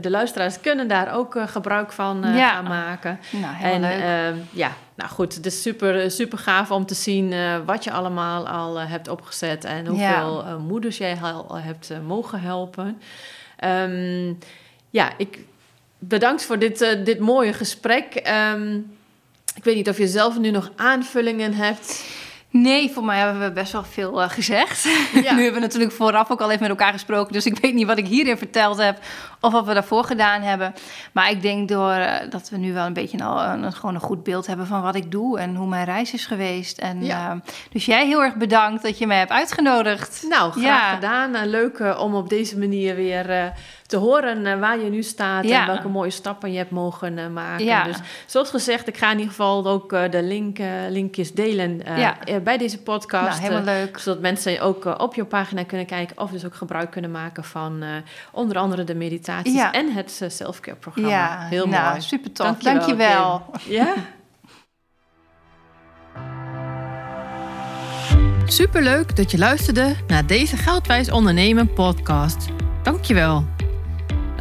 [0.02, 3.20] de luisteraars kunnen daar ook gebruik van gaan maken.
[3.30, 4.43] Nou, heel en, leuk.
[4.52, 7.34] Ja, nou goed, het is super, super gaaf om te zien
[7.66, 9.64] wat je allemaal al hebt opgezet.
[9.64, 13.02] En hoeveel moeders jij al hebt mogen helpen.
[13.64, 14.38] Um,
[14.89, 15.39] ja, ik
[16.00, 18.28] bedankt voor dit, dit mooie gesprek.
[18.54, 18.98] Um,
[19.56, 22.04] ik weet niet of je zelf nu nog aanvullingen hebt.
[22.58, 24.86] Nee, voor mij hebben we best wel veel uh, gezegd.
[25.14, 27.34] nu hebben we natuurlijk vooraf ook al even met elkaar gesproken.
[27.34, 28.99] Dus ik weet niet wat ik hierin verteld heb
[29.39, 30.74] of wat we daarvoor gedaan hebben.
[31.12, 34.01] Maar ik denk door uh, dat we nu wel een beetje al een, gewoon een
[34.01, 36.78] goed beeld hebben van wat ik doe en hoe mijn reis is geweest.
[36.78, 37.34] En, ja.
[37.34, 40.26] uh, dus jij heel erg bedankt dat je mij hebt uitgenodigd.
[40.30, 41.47] Nou, graag gedaan.
[41.47, 43.53] leuk om op deze manier weer
[43.86, 47.27] te horen uh, waar je nu staat en welke mooie stappen je hebt mogen uh,
[47.27, 47.65] maken.
[47.65, 47.83] Ja.
[47.83, 50.57] Dus zoals gezegd, ik ga in ieder geval ook uh, de link,
[50.89, 52.17] linkjes delen ja.
[52.43, 53.41] bij deze podcast.
[53.41, 53.97] Nou, helemaal leuk.
[53.97, 57.83] Zodat mensen ook op je pagina kunnen kijken of dus ook gebruik kunnen maken van
[58.31, 61.09] onder andere de meditaties en het selfcare programma.
[61.09, 62.01] Ja, heel nou, mooi.
[62.01, 62.57] Super tof.
[62.57, 63.45] Dankjewel.
[63.67, 63.93] Ja.
[68.45, 72.47] Superleuk dat je luisterde naar deze Geldwijs Ondernemen podcast.
[72.83, 73.55] Dankjewel.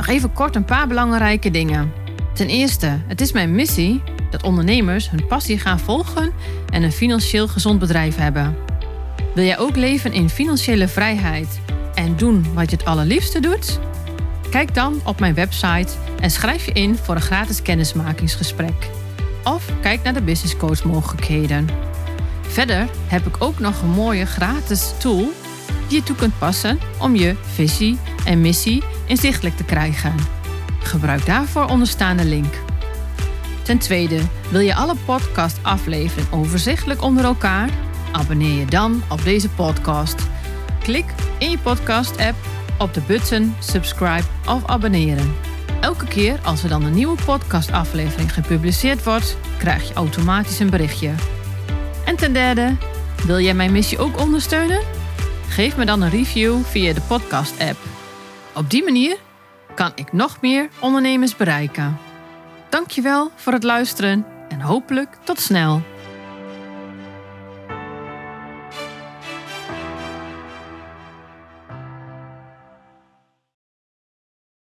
[0.07, 1.93] Even kort een paar belangrijke dingen.
[2.35, 6.33] Ten eerste, het is mijn missie dat ondernemers hun passie gaan volgen
[6.69, 8.57] en een financieel gezond bedrijf hebben.
[9.35, 11.61] Wil jij ook leven in financiële vrijheid
[11.95, 13.79] en doen wat je het allerliefste doet?
[14.51, 18.91] Kijk dan op mijn website en schrijf je in voor een gratis kennismakingsgesprek.
[19.45, 21.69] Of kijk naar de business coach mogelijkheden.
[22.41, 25.33] Verder heb ik ook nog een mooie gratis tool
[25.89, 30.15] die je toe kunt passen om je visie en missie inzichtelijk te krijgen.
[30.79, 32.55] Gebruik daarvoor onderstaande link.
[33.63, 34.21] Ten tweede,
[34.51, 37.71] wil je alle podcast-afleveringen overzichtelijk onder elkaar?
[38.13, 40.17] Abonneer je dan op deze podcast.
[40.83, 41.05] Klik
[41.39, 42.37] in je podcast-app
[42.79, 45.35] op de button subscribe of abonneren.
[45.81, 51.11] Elke keer als er dan een nieuwe podcast-aflevering gepubliceerd wordt, krijg je automatisch een berichtje.
[52.05, 52.77] En ten derde,
[53.27, 54.81] wil jij mijn missie ook ondersteunen?
[55.49, 57.77] Geef me dan een review via de podcast-app.
[58.55, 59.17] Op die manier
[59.75, 61.99] kan ik nog meer ondernemers bereiken.
[62.69, 65.83] Dankjewel voor het luisteren en hopelijk tot snel.